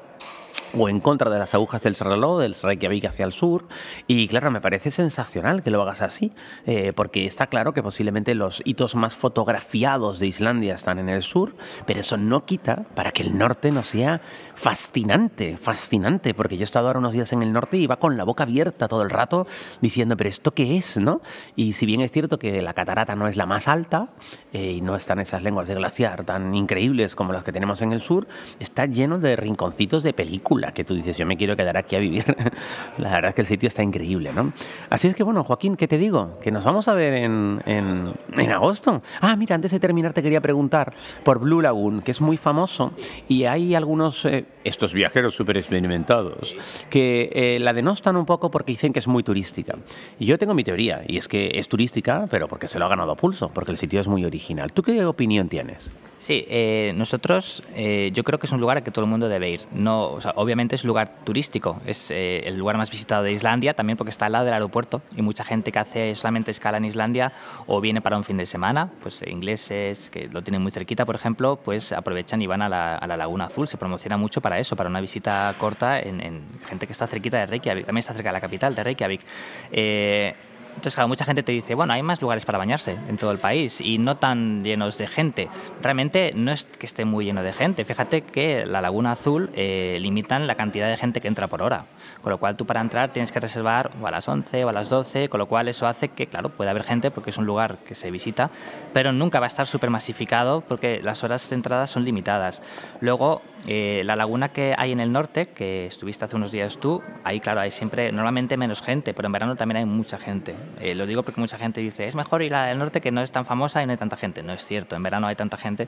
o 0.78 0.90
en 0.90 1.00
contra 1.00 1.30
de 1.30 1.40
las 1.40 1.54
agujas 1.54 1.84
del 1.84 1.96
reloj, 1.96 2.42
del 2.42 2.56
Reykjavik 2.56 3.06
hacia 3.06 3.26
el 3.26 3.32
sur. 3.32 3.66
Y 4.08 4.28
claro, 4.28 4.52
me 4.52 4.62
parece 4.62 4.92
sensacional 4.92 5.64
que 5.64 5.72
lo 5.72 5.82
hagas 5.82 6.02
así, 6.02 6.32
eh, 6.66 6.94
porque 6.94 7.26
está 7.26 7.48
claro 7.48 7.74
que 7.74 7.84
posiblemente 7.84 8.36
los 8.36 8.62
hitos 8.66 8.96
más 8.96 9.16
fotografiados 9.16 10.20
de 10.20 10.28
Islandia 10.28 10.76
están 10.76 11.00
en 11.00 11.10
el 11.10 11.24
sur, 11.24 11.56
pero 11.86 12.00
eso 12.00 12.18
no 12.18 12.46
quita 12.46 12.86
para 12.96 13.12
que 13.12 13.24
el 13.24 13.38
norte 13.38 13.72
no 13.72 13.84
sea 13.84 14.22
fascinante, 14.56 15.58
fascinante, 15.58 16.34
porque 16.34 16.58
yo 16.58 16.62
he 16.62 16.64
estado 16.64 16.88
ahora 16.88 17.00
unos 17.00 17.14
días 17.14 17.32
en 17.34 17.44
el 17.44 17.54
norte 17.54 17.78
y 17.78 17.84
iba 17.84 17.98
con 17.98 18.18
la 18.18 18.24
boca 18.24 18.44
abierta 18.44 18.88
todo 18.88 19.04
el 19.04 19.10
rato 19.10 19.48
diciendo, 19.82 20.18
pero 20.18 20.30
¿esto 20.30 20.54
qué 20.54 20.78
es? 20.78 20.98
¿no? 20.98 21.22
Y 21.56 21.74
si 21.74 21.86
bien 21.86 22.02
es 22.02 22.12
cierto 22.12 22.40
que 22.40 22.62
la 22.62 22.74
catarata 22.74 23.16
no 23.16 23.28
es 23.28 23.38
la 23.38 23.46
más 23.46 23.68
alta 23.68 24.10
eh, 24.52 24.74
y 24.74 24.82
no 24.82 24.96
están 24.96 25.20
esas 25.20 25.44
lenguas 25.44 25.68
de 25.68 25.76
glaciar 25.76 26.24
tan 26.24 26.54
increíbles 26.54 27.16
como 27.16 27.34
las 27.34 27.44
que 27.44 27.52
tenemos 27.52 27.82
en 27.82 27.92
el 27.92 28.02
sur, 28.02 28.28
está 28.60 28.86
lleno 28.86 29.18
de 29.20 29.36
rinconcitos 29.36 30.04
de 30.04 30.14
película 30.64 30.74
que 30.74 30.84
tú 30.84 30.96
dices, 30.96 31.18
yo 31.18 31.26
me 31.26 31.38
quiero 31.38 31.56
quedar 31.56 31.78
aquí 31.78 31.96
a 31.96 32.00
vivir. 32.00 32.24
la 32.98 33.12
verdad 33.12 33.30
es 33.30 33.36
que 33.36 33.42
el 33.42 33.48
sitio 33.48 33.68
está 33.68 33.84
increíble, 33.84 34.32
¿no? 34.34 34.54
Así 34.90 35.08
es 35.08 35.16
que, 35.16 35.24
bueno, 35.24 35.44
Joaquín, 35.44 35.76
¿qué 35.76 35.88
te 35.88 35.98
digo? 35.98 36.40
Que 36.42 36.52
nos 36.52 36.64
vamos 36.64 36.88
a 36.88 36.94
ver 36.94 37.14
en, 37.14 37.62
en, 37.66 38.52
agosto. 38.52 39.02
Ah, 39.22 39.36
mira, 39.36 39.56
antes 39.56 39.72
de 39.72 39.80
terminar 39.80 40.14
te 40.14 40.22
quería 40.22 40.42
preguntar 40.42 40.94
por 41.24 41.40
Blue 41.40 41.62
Lagoon, 41.62 42.02
que 42.02 42.12
es 42.12 42.22
muy 42.22 42.38
famoso 42.38 42.92
y 43.28 43.46
hay 43.46 43.76
algunos, 43.76 44.26
eh, 44.26 44.46
estos 44.64 44.94
viajeros 44.94 45.36
súper 45.36 45.58
experimentados, 45.58 46.56
que 46.90 47.30
eh, 47.34 47.60
la 47.60 47.74
denostan 47.74 48.16
un 48.16 48.26
poco 48.26 48.52
porque 48.52 48.74
dicen 48.74 48.94
que 48.94 49.00
es 49.00 49.08
muy 49.08 49.24
turística. 49.24 49.76
Y 50.20 50.26
yo 50.26 50.38
tengo 50.38 50.54
mi 50.54 50.64
teoría, 50.64 51.04
y 51.08 51.18
es 51.18 51.28
que 51.28 51.52
es 51.56 51.68
turística, 51.68 52.28
pero 52.30 52.48
porque 52.48 52.68
se 52.68 52.80
lo 52.80 52.86
ha 52.86 52.90
ganado 52.90 53.12
a 53.12 53.16
pulso, 53.16 53.50
porque 53.50 53.72
el 53.72 53.78
sitio 53.78 54.00
es 54.00 54.08
muy 54.08 54.26
original. 54.26 54.72
¿Tú 54.72 54.84
qué 54.84 55.04
opinión 55.06 55.50
tienes? 55.50 55.92
Sí, 56.24 56.46
eh, 56.48 56.94
nosotros 56.96 57.62
yo 58.14 58.24
creo 58.24 58.40
que 58.40 58.46
es 58.46 58.54
un 58.54 58.62
lugar 58.62 58.78
al 58.78 58.84
que 58.84 58.92
todo 58.92 59.04
el 59.04 59.12
mundo 59.12 59.28
debe 59.28 59.50
ir. 59.50 59.62
No, 59.74 60.06
o 60.06 60.22
sea, 60.22 60.32
obviamente 60.38 60.76
es 60.76 60.86
un 60.86 60.88
lugar 60.88 61.12
turístico, 61.26 61.82
es 61.86 62.12
eh, 62.12 62.44
el 62.46 62.58
lugar 62.58 62.78
más 62.78 62.90
visitado 62.90 63.24
de 63.24 63.34
Islandia, 63.34 63.74
también 63.74 63.98
porque 63.98 64.10
está 64.10 64.28
al 64.28 64.32
lado 64.32 64.46
del 64.46 64.54
aeropuerto 64.54 65.02
y 65.18 65.22
mucha 65.22 65.44
gente 65.44 65.74
que 65.74 65.80
hace 65.80 66.16
solamente 66.16 66.52
escala 66.52 66.78
en 66.78 66.86
Islandia 66.86 67.34
o 67.68 67.82
viene 67.82 68.00
para 68.00 68.16
un 68.16 68.24
fin 68.24 68.38
de 68.38 68.46
semana, 68.46 68.90
pues 69.02 69.22
eh, 69.22 69.30
ingleses 69.30 70.10
que 70.10 70.30
lo 70.32 70.42
tienen 70.42 70.62
muy 70.62 70.72
cerquita, 70.72 71.06
por 71.06 71.16
ejemplo, 71.16 71.58
pues 71.58 71.92
aprovechan 71.92 72.42
y 72.42 72.48
van 72.48 72.62
a 72.62 72.70
la, 72.70 73.18
Laguna 73.18 73.48
Azul, 73.48 73.68
se 73.68 73.78
promociona 73.78 74.16
mucho 74.16 74.40
para 74.40 74.60
eso, 74.60 74.78
para 74.78 74.90
una 74.90 75.02
visita 75.02 75.54
corta 75.58 76.00
en, 76.00 76.42
gente 76.66 76.88
que 76.88 76.94
está 76.94 77.06
cerquita 77.06 77.38
de 77.40 77.48
Reykjavik, 77.48 77.86
también 77.86 78.00
está 78.00 78.14
cerca 78.14 78.30
de 78.30 78.34
la 78.34 78.42
capital 78.42 78.74
de 78.76 78.84
Reykjavik. 78.84 79.22
Entonces, 80.76 80.96
claro, 80.96 81.08
mucha 81.08 81.26
gente 81.26 81.44
te 81.44 81.52
dice, 81.52 81.76
bueno, 81.76 81.94
hay 81.94 82.04
más 82.04 82.22
lugares 82.22 82.46
para 82.46 82.58
bañarse 82.58 82.98
en 83.08 83.18
todo 83.18 83.32
el 83.32 83.38
país 83.38 83.80
y 83.80 83.98
no 83.98 84.18
tan 84.18 84.64
llenos 84.64 84.98
de 84.98 85.08
gente. 85.08 85.50
Realmente 85.82 86.34
no 86.36 86.52
es 86.52 86.66
que 86.66 86.86
esté 86.86 87.06
muy 87.06 87.26
lleno 87.26 87.44
de 87.44 87.54
gente. 87.54 87.86
Fíjate 87.86 88.22
que 88.22 88.66
la 88.66 88.82
Laguna 88.82 89.14
Azul 89.14 89.50
eh, 89.56 89.98
limitan 90.02 90.48
la 90.48 90.56
cantidad 90.56 90.90
de 90.90 90.98
gente 90.98 91.22
que 91.22 91.28
entra 91.28 91.48
por 91.48 91.62
hora. 91.62 91.86
Con 92.22 92.32
lo 92.32 92.38
cual 92.38 92.56
tú 92.58 92.66
para 92.66 92.82
entrar 92.82 93.12
tienes 93.12 93.32
que 93.32 93.40
reservar 93.40 93.92
o 94.02 94.08
a 94.08 94.12
las 94.12 94.28
11 94.28 94.66
o 94.66 94.70
a 94.70 94.74
las 94.74 94.90
12, 94.90 95.30
con 95.30 95.40
lo 95.40 95.48
cual 95.48 95.68
eso 95.68 95.88
hace 95.88 96.10
que, 96.10 96.28
claro, 96.28 96.50
puede 96.50 96.70
haber 96.70 96.84
gente 96.84 97.12
porque 97.12 97.30
es 97.30 97.38
un 97.38 97.46
lugar 97.46 97.78
que 97.78 97.96
se 97.96 98.12
visita, 98.12 98.50
pero 98.94 99.12
nunca 99.12 99.40
va 99.40 99.46
a 99.46 99.48
estar 99.48 99.68
súper 99.68 99.90
masificado 99.90 100.62
porque 100.62 101.02
las 101.02 101.24
horas 101.24 101.50
de 101.50 101.56
entrada 101.56 101.88
son 101.88 102.06
limitadas. 102.06 102.62
Luego, 103.00 103.42
eh, 103.66 104.02
la 104.06 104.16
laguna 104.16 104.50
que 104.50 104.76
hay 104.78 104.92
en 104.92 105.00
el 105.00 105.12
norte, 105.12 105.48
que 105.48 105.86
estuviste 105.86 106.26
hace 106.26 106.36
unos 106.36 106.52
días 106.52 106.78
tú, 106.78 107.02
ahí 107.24 107.40
claro, 107.40 107.62
hay 107.62 107.72
siempre, 107.72 108.12
normalmente 108.12 108.58
menos 108.58 108.82
gente, 108.82 109.14
pero 109.14 109.28
en 109.28 109.32
verano 109.32 109.56
también 109.56 109.78
hay 109.78 109.86
mucha 109.86 110.18
gente. 110.18 110.56
Eh, 110.82 110.96
lo 110.96 111.06
digo 111.06 111.24
porque 111.24 111.40
mucha 111.40 111.58
gente 111.58 111.80
dice, 111.80 112.08
es 112.08 112.16
mejor 112.16 112.44
ir 112.44 112.54
al 112.56 112.78
norte 112.78 113.00
que 113.00 113.12
no 113.12 113.22
es 113.22 113.32
tan 113.32 113.46
famosa 113.46 113.82
y 113.82 113.86
no 113.86 113.92
hay 113.92 113.98
tanta 113.98 114.18
gente. 114.18 114.44
No 114.44 114.54
es 114.54 114.66
cierto, 114.66 114.96
en 114.96 115.04
verano 115.04 115.28
hay 115.28 115.36
tanta 115.36 115.58
gente 115.58 115.88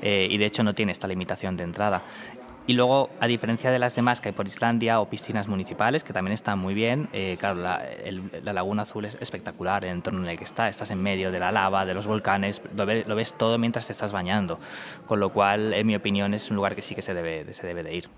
eh, 0.00 0.28
y 0.30 0.38
de 0.38 0.46
hecho 0.46 0.62
no 0.62 0.74
tiene 0.74 0.92
esta 0.92 1.06
limitación 1.06 1.56
de 1.56 1.64
entrada. 1.64 2.02
Y 2.66 2.74
luego, 2.74 3.10
a 3.18 3.26
diferencia 3.26 3.70
de 3.70 3.78
las 3.78 3.96
demás 3.96 4.20
que 4.20 4.28
hay 4.28 4.34
por 4.34 4.46
Islandia 4.46 5.00
o 5.00 5.08
piscinas 5.08 5.48
municipales, 5.48 6.04
que 6.04 6.12
también 6.12 6.34
están 6.34 6.58
muy 6.58 6.74
bien, 6.74 7.08
claro, 7.38 7.56
la, 7.56 7.82
Laguna 8.52 8.82
Azul 8.82 9.04
es 9.06 9.18
espectacular, 9.20 9.84
el 9.84 9.90
entorno 9.90 10.22
en 10.22 10.28
el 10.28 10.38
que 10.38 10.44
está, 10.44 10.68
estás 10.68 10.90
en 10.90 11.02
medio 11.02 11.32
de 11.32 11.40
la 11.40 11.50
lava, 11.50 11.84
de 11.84 11.94
los 11.94 12.06
volcanes, 12.06 12.62
lo, 12.76 12.86
ves 12.86 13.34
todo 13.34 13.58
mientras 13.58 13.86
te 13.86 13.92
estás 13.92 14.12
bañando, 14.12 14.60
con 15.06 15.18
lo 15.18 15.32
cual, 15.32 15.72
en 15.72 15.86
mi 15.86 15.96
opinión, 15.96 16.32
es 16.32 16.50
un 16.50 16.56
lugar 16.56 16.76
que 16.76 16.82
sí 16.82 16.94
que 16.94 17.02
se 17.02 17.12
debe, 17.12 17.52
se 17.52 17.66
debe 17.66 17.82
de 17.82 17.94
ir. 17.94 18.08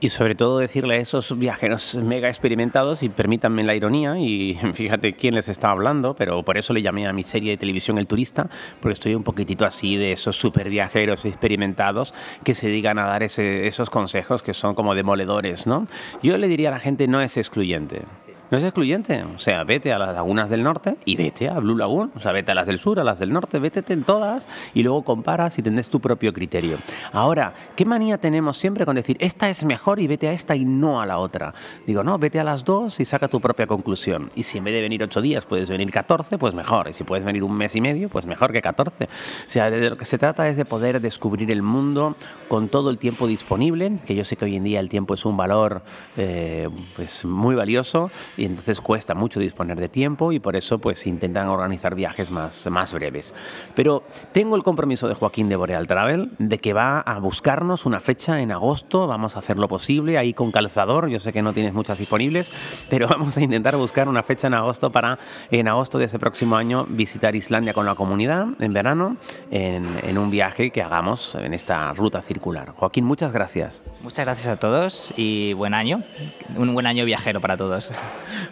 Y 0.00 0.10
sobre 0.10 0.36
todo 0.36 0.58
decirle 0.58 0.94
a 0.94 0.98
esos 0.98 1.36
viajeros 1.36 1.96
mega 1.96 2.28
experimentados, 2.28 3.02
y 3.02 3.08
permítanme 3.08 3.64
la 3.64 3.74
ironía, 3.74 4.16
y 4.16 4.56
fíjate 4.74 5.14
quién 5.14 5.34
les 5.34 5.48
está 5.48 5.70
hablando, 5.70 6.14
pero 6.14 6.44
por 6.44 6.56
eso 6.56 6.72
le 6.72 6.82
llamé 6.82 7.08
a 7.08 7.12
mi 7.12 7.24
serie 7.24 7.50
de 7.50 7.56
televisión 7.56 7.98
El 7.98 8.06
Turista, 8.06 8.48
porque 8.80 8.92
estoy 8.92 9.14
un 9.16 9.24
poquitito 9.24 9.64
así 9.64 9.96
de 9.96 10.12
esos 10.12 10.36
super 10.36 10.70
viajeros 10.70 11.24
experimentados 11.24 12.14
que 12.44 12.54
se 12.54 12.68
digan 12.68 12.98
a 12.98 13.06
dar 13.06 13.24
esos 13.24 13.90
consejos 13.90 14.42
que 14.42 14.54
son 14.54 14.76
como 14.76 14.94
demoledores, 14.94 15.66
¿no? 15.66 15.88
Yo 16.22 16.38
le 16.38 16.46
diría 16.46 16.68
a 16.68 16.72
la 16.72 16.80
gente, 16.80 17.08
no 17.08 17.20
es 17.20 17.36
excluyente. 17.36 18.02
No 18.50 18.56
es 18.56 18.64
excluyente. 18.64 19.22
O 19.24 19.38
sea, 19.38 19.64
vete 19.64 19.92
a 19.92 19.98
las 19.98 20.14
lagunas 20.14 20.48
del 20.48 20.62
norte 20.62 20.96
y 21.04 21.16
vete 21.16 21.48
a 21.50 21.58
Blue 21.58 21.76
Lagoon. 21.76 22.12
O 22.14 22.20
sea, 22.20 22.32
vete 22.32 22.52
a 22.52 22.54
las 22.54 22.66
del 22.66 22.78
sur, 22.78 22.98
a 22.98 23.04
las 23.04 23.18
del 23.18 23.32
norte, 23.32 23.58
vete 23.58 23.84
en 23.92 24.04
todas 24.04 24.48
y 24.72 24.82
luego 24.82 25.02
comparas 25.02 25.58
y 25.58 25.62
tendrás 25.62 25.90
tu 25.90 26.00
propio 26.00 26.32
criterio. 26.32 26.78
Ahora, 27.12 27.52
¿qué 27.76 27.84
manía 27.84 28.18
tenemos 28.18 28.56
siempre 28.56 28.86
con 28.86 28.96
decir 28.96 29.16
esta 29.20 29.50
es 29.50 29.64
mejor 29.64 30.00
y 30.00 30.06
vete 30.06 30.28
a 30.28 30.32
esta 30.32 30.56
y 30.56 30.64
no 30.64 31.00
a 31.00 31.06
la 31.06 31.18
otra? 31.18 31.52
Digo, 31.86 32.02
no, 32.02 32.18
vete 32.18 32.40
a 32.40 32.44
las 32.44 32.64
dos 32.64 33.00
y 33.00 33.04
saca 33.04 33.28
tu 33.28 33.40
propia 33.40 33.66
conclusión. 33.66 34.30
Y 34.34 34.44
si 34.44 34.58
en 34.58 34.64
vez 34.64 34.74
de 34.74 34.80
venir 34.80 35.02
ocho 35.02 35.20
días 35.20 35.44
puedes 35.44 35.68
venir 35.68 35.90
14, 35.90 36.38
pues 36.38 36.54
mejor. 36.54 36.88
Y 36.88 36.94
si 36.94 37.04
puedes 37.04 37.24
venir 37.24 37.44
un 37.44 37.54
mes 37.54 37.76
y 37.76 37.82
medio, 37.82 38.08
pues 38.08 38.24
mejor 38.24 38.52
que 38.52 38.62
14. 38.62 39.04
O 39.04 39.08
sea, 39.46 39.70
de 39.70 39.90
lo 39.90 39.98
que 39.98 40.06
se 40.06 40.16
trata 40.16 40.48
es 40.48 40.56
de 40.56 40.64
poder 40.64 41.00
descubrir 41.00 41.50
el 41.50 41.62
mundo 41.62 42.16
con 42.48 42.68
todo 42.68 42.88
el 42.88 42.98
tiempo 42.98 43.26
disponible, 43.26 43.98
que 44.06 44.14
yo 44.14 44.24
sé 44.24 44.36
que 44.36 44.46
hoy 44.46 44.56
en 44.56 44.64
día 44.64 44.80
el 44.80 44.88
tiempo 44.88 45.14
es 45.14 45.24
un 45.26 45.36
valor 45.36 45.82
eh, 46.16 46.68
pues 46.96 47.24
muy 47.26 47.54
valioso 47.54 48.10
y 48.38 48.44
entonces 48.44 48.80
cuesta 48.80 49.14
mucho 49.14 49.40
disponer 49.40 49.78
de 49.78 49.88
tiempo 49.88 50.32
y 50.32 50.38
por 50.38 50.56
eso 50.56 50.78
pues 50.78 51.06
intentan 51.06 51.48
organizar 51.48 51.94
viajes 51.94 52.30
más, 52.30 52.66
más 52.70 52.92
breves. 52.92 53.34
Pero 53.74 54.04
tengo 54.32 54.56
el 54.56 54.62
compromiso 54.62 55.08
de 55.08 55.14
Joaquín 55.14 55.48
de 55.48 55.56
Boreal 55.56 55.86
Travel 55.86 56.30
de 56.38 56.58
que 56.58 56.72
va 56.72 57.00
a 57.00 57.18
buscarnos 57.18 57.84
una 57.84 58.00
fecha 58.00 58.40
en 58.40 58.52
agosto, 58.52 59.06
vamos 59.06 59.36
a 59.36 59.40
hacer 59.40 59.58
lo 59.58 59.68
posible 59.68 60.18
ahí 60.18 60.34
con 60.34 60.52
calzador, 60.52 61.08
yo 61.08 61.20
sé 61.20 61.32
que 61.32 61.42
no 61.42 61.52
tienes 61.52 61.74
muchas 61.74 61.98
disponibles, 61.98 62.52
pero 62.88 63.08
vamos 63.18 63.36
a 63.36 63.42
intentar 63.42 63.76
buscar 63.76 64.08
una 64.08 64.22
fecha 64.22 64.46
en 64.46 64.54
agosto 64.54 64.90
para 64.90 65.18
en 65.50 65.68
agosto 65.68 65.98
de 65.98 66.04
ese 66.04 66.18
próximo 66.18 66.56
año 66.56 66.86
visitar 66.88 67.34
Islandia 67.34 67.74
con 67.74 67.86
la 67.86 67.94
comunidad 67.94 68.46
en 68.60 68.72
verano 68.72 69.16
en, 69.50 69.86
en 70.02 70.18
un 70.18 70.30
viaje 70.30 70.70
que 70.70 70.82
hagamos 70.82 71.34
en 71.34 71.54
esta 71.54 71.92
ruta 71.92 72.22
circular. 72.22 72.72
Joaquín, 72.76 73.04
muchas 73.04 73.32
gracias. 73.32 73.82
Muchas 74.02 74.24
gracias 74.24 74.48
a 74.48 74.56
todos 74.56 75.12
y 75.16 75.52
buen 75.54 75.74
año, 75.74 76.02
un 76.56 76.72
buen 76.74 76.86
año 76.86 77.04
viajero 77.04 77.40
para 77.40 77.56
todos. 77.56 77.92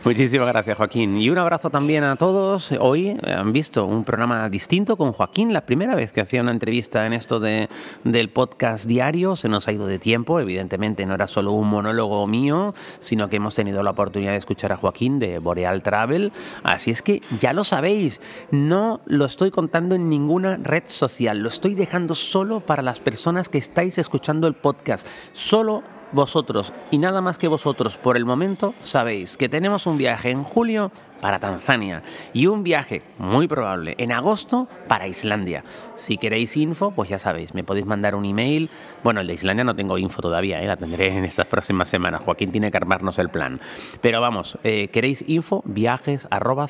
Muchísimas 0.05 0.49
gracias, 0.49 0.77
Joaquín. 0.77 1.17
Y 1.19 1.31
un 1.31 1.39
abrazo 1.39 1.71
también 1.71 2.05
a 2.05 2.17
todos. 2.17 2.73
Hoy 2.81 3.17
han 3.25 3.53
visto 3.53 3.85
un 3.85 4.05
programa 4.05 4.49
distinto 4.49 4.97
con 4.97 5.13
Joaquín, 5.13 5.53
la 5.53 5.67
primera 5.67 5.95
vez 5.95 6.13
que 6.13 6.21
hacía 6.21 6.43
una 6.43 6.53
entrevista 6.53 7.07
en 7.07 7.13
esto 7.13 7.41
de, 7.41 7.69
del 8.05 8.31
podcast 8.31 8.87
diario. 8.87 9.37
Se 9.37 9.49
nos 9.49 9.69
ha 9.69 9.73
ido 9.73 9.87
de 9.87 9.99
tiempo, 9.99 10.41
evidentemente 10.41 11.07
no 11.07 11.15
era 11.15 11.27
solo 11.27 11.53
un 11.53 11.69
monólogo 11.69 12.27
mío, 12.27 12.75
sino 12.99 13.29
que 13.29 13.37
hemos 13.37 13.55
tenido 13.55 13.83
la 13.83 13.91
oportunidad 13.91 14.33
de 14.33 14.39
escuchar 14.39 14.73
a 14.73 14.77
Joaquín 14.77 15.19
de 15.19 15.39
Boreal 15.39 15.83
Travel. 15.83 16.33
Así 16.63 16.91
es 16.91 17.03
que 17.03 17.21
ya 17.41 17.53
lo 17.53 17.65
sabéis, 17.65 18.21
no 18.51 19.01
lo 19.07 19.25
estoy 19.25 19.51
contando 19.51 19.95
en 19.95 20.09
ninguna 20.09 20.57
red 20.57 20.85
social, 20.87 21.41
lo 21.41 21.49
estoy 21.49 21.75
dejando 21.75 22.15
solo 22.15 22.61
para 22.61 22.83
las 22.83 23.01
personas 23.01 23.49
que 23.49 23.59
estáis 23.59 23.99
escuchando 23.99 24.47
el 24.47 24.55
podcast. 24.55 25.07
Solo 25.33 25.83
vosotros 26.13 26.73
y 26.91 26.99
nada 26.99 27.21
más 27.21 27.39
que 27.39 27.49
vosotros 27.49 27.97
por 27.97 28.17
el 28.17 28.25
momento 28.25 28.75
sabéis 28.81 29.37
que 29.37 29.49
tenemos 29.49 29.87
un 29.87 29.97
viaje 29.97 30.31
en 30.31 30.45
julio 30.45 30.91
para 31.21 31.39
Tanzania 31.39 32.03
y 32.33 32.47
un 32.47 32.63
viaje 32.63 33.03
muy 33.19 33.49
probable 33.49 33.95
en 33.99 34.13
agosto 34.13 34.69
para 34.89 35.07
Islandia. 35.07 35.65
Si 35.97 36.19
queréis 36.19 36.57
info, 36.57 36.91
pues 36.91 37.09
ya 37.09 37.19
sabéis, 37.19 37.55
me 37.55 37.65
podéis 37.65 37.87
mandar 37.87 38.15
un 38.15 38.25
email. 38.25 38.69
Bueno, 39.03 39.21
el 39.21 39.27
de 39.27 39.35
Islandia 39.35 39.65
no 39.65 39.75
tengo 39.75 39.99
info 39.99 40.21
todavía, 40.21 40.61
¿eh? 40.61 40.67
la 40.67 40.77
tendré 40.77 41.09
en 41.09 41.25
estas 41.25 41.47
próximas 41.47 41.89
semanas. 41.89 42.23
Joaquín 42.23 42.53
tiene 42.53 42.71
que 42.71 42.77
armarnos 42.77 43.19
el 43.19 43.29
plan. 43.29 43.61
Pero 44.01 44.21
vamos, 44.21 44.59
eh, 44.65 44.89
queréis 44.89 45.25
info, 45.27 45.63
viajes 45.65 46.29
arroba 46.31 46.69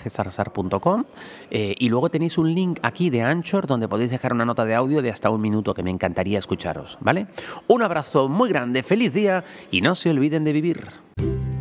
eh, 1.51 1.75
y 1.79 1.89
luego 1.89 2.11
tenéis 2.11 2.39
un 2.39 2.55
link 2.55 2.79
aquí 2.83 3.11
de 3.11 3.23
Anchor 3.23 3.67
donde 3.67 3.89
podéis 3.89 4.11
dejar 4.11 4.33
una 4.33 4.45
nota 4.45 4.65
de 4.65 4.75
audio 4.75 5.03
de 5.03 5.11
hasta 5.11 5.31
un 5.31 5.41
minuto 5.41 5.75
que 5.75 5.83
me 5.83 5.91
encantaría 5.91 6.39
escucharos, 6.39 6.99
¿vale? 7.01 7.27
Un 7.67 7.83
abrazo 7.83 8.29
muy 8.29 8.49
grande, 8.49 8.83
feliz 8.83 9.13
día 9.13 9.45
y 9.71 9.81
no 9.81 9.95
se 9.95 10.11
olviden 10.11 10.45
de 10.45 10.53
vivir. 10.53 11.56